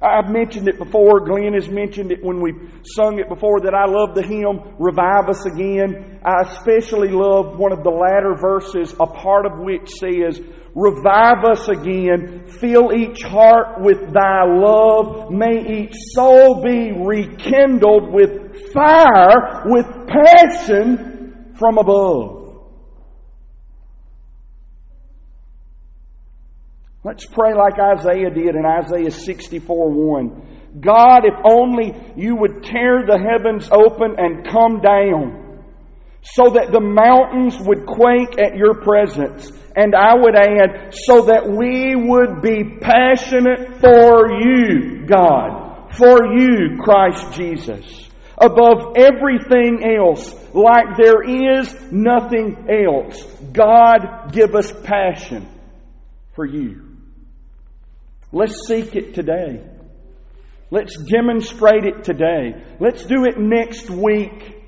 I've 0.00 0.30
mentioned 0.30 0.68
it 0.68 0.78
before. 0.78 1.20
Glenn 1.24 1.54
has 1.54 1.68
mentioned 1.68 2.12
it 2.12 2.22
when 2.22 2.42
we've 2.42 2.82
sung 2.84 3.18
it 3.18 3.28
before 3.28 3.60
that 3.60 3.74
I 3.74 3.86
love 3.86 4.14
the 4.14 4.22
hymn, 4.22 4.76
Revive 4.78 5.28
Us 5.30 5.46
Again. 5.46 6.20
I 6.22 6.42
especially 6.42 7.08
love 7.08 7.58
one 7.58 7.72
of 7.72 7.82
the 7.82 7.90
latter 7.90 8.34
verses, 8.38 8.92
a 9.00 9.06
part 9.06 9.46
of 9.46 9.58
which 9.58 9.88
says, 9.88 10.40
Revive 10.76 11.42
us 11.50 11.68
again, 11.68 12.44
fill 12.60 12.92
each 12.92 13.22
heart 13.22 13.80
with 13.80 14.12
thy 14.12 14.44
love, 14.44 15.30
may 15.30 15.84
each 15.84 15.94
soul 16.12 16.62
be 16.62 16.92
rekindled 16.92 18.12
with 18.12 18.72
fire, 18.74 19.62
with 19.64 19.86
passion 20.06 21.54
from 21.58 21.78
above. 21.78 22.35
Let's 27.06 27.24
pray 27.24 27.54
like 27.54 27.74
Isaiah 27.78 28.30
did 28.30 28.56
in 28.56 28.64
Isaiah 28.66 29.12
64 29.12 29.90
1. 29.92 30.80
God, 30.80 31.20
if 31.24 31.34
only 31.44 31.94
you 32.16 32.34
would 32.34 32.64
tear 32.64 33.06
the 33.06 33.16
heavens 33.16 33.68
open 33.70 34.16
and 34.18 34.44
come 34.44 34.80
down 34.80 35.62
so 36.22 36.50
that 36.50 36.72
the 36.72 36.80
mountains 36.80 37.56
would 37.60 37.86
quake 37.86 38.40
at 38.40 38.56
your 38.56 38.82
presence. 38.82 39.52
And 39.76 39.94
I 39.94 40.16
would 40.16 40.34
add, 40.34 40.94
so 41.06 41.26
that 41.26 41.46
we 41.46 41.94
would 41.94 42.42
be 42.42 42.80
passionate 42.80 43.78
for 43.80 44.32
you, 44.42 45.06
God, 45.06 45.94
for 45.94 46.26
you, 46.36 46.76
Christ 46.82 47.38
Jesus, 47.38 48.08
above 48.36 48.96
everything 48.96 49.84
else, 49.96 50.34
like 50.52 50.96
there 50.98 51.22
is 51.22 51.72
nothing 51.92 52.66
else. 52.68 53.22
God, 53.52 54.32
give 54.32 54.56
us 54.56 54.72
passion 54.82 55.46
for 56.34 56.44
you. 56.44 56.85
Let's 58.32 58.66
seek 58.66 58.94
it 58.96 59.14
today. 59.14 59.62
Let's 60.70 60.96
demonstrate 60.96 61.84
it 61.84 62.04
today. 62.04 62.54
Let's 62.80 63.04
do 63.04 63.24
it 63.24 63.38
next 63.38 63.88
week 63.88 64.64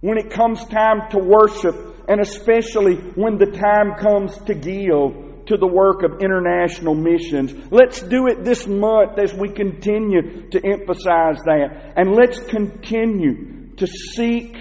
when 0.00 0.18
it 0.18 0.30
comes 0.30 0.64
time 0.66 1.10
to 1.10 1.18
worship 1.18 1.74
and 2.08 2.20
especially 2.20 2.96
when 2.96 3.38
the 3.38 3.46
time 3.46 3.94
comes 3.98 4.36
to 4.46 4.54
give. 4.54 5.24
to 5.46 5.56
the 5.56 5.66
work 5.66 6.02
of 6.02 6.20
international 6.20 6.94
missions. 6.94 7.54
Let's 7.70 8.02
do 8.02 8.26
it 8.26 8.44
this 8.44 8.66
month 8.66 9.16
as 9.16 9.32
we 9.32 9.48
continue 9.48 10.50
to 10.50 10.60
emphasize 10.60 11.38
that. 11.44 11.92
And 11.96 12.14
let's 12.14 12.40
continue 12.40 13.76
to 13.76 13.86
seek 13.86 14.56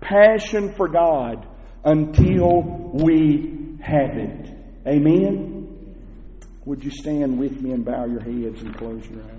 passion 0.00 0.72
for 0.76 0.88
God 0.88 1.46
until 1.84 2.62
we 2.94 3.76
have 3.82 4.16
it. 4.16 4.50
Amen? 4.86 5.57
Would 6.68 6.84
you 6.84 6.90
stand 6.90 7.38
with 7.38 7.62
me 7.62 7.72
and 7.72 7.82
bow 7.82 8.04
your 8.04 8.20
heads 8.20 8.60
and 8.60 8.76
close 8.76 9.02
your 9.08 9.22
eyes? 9.22 9.37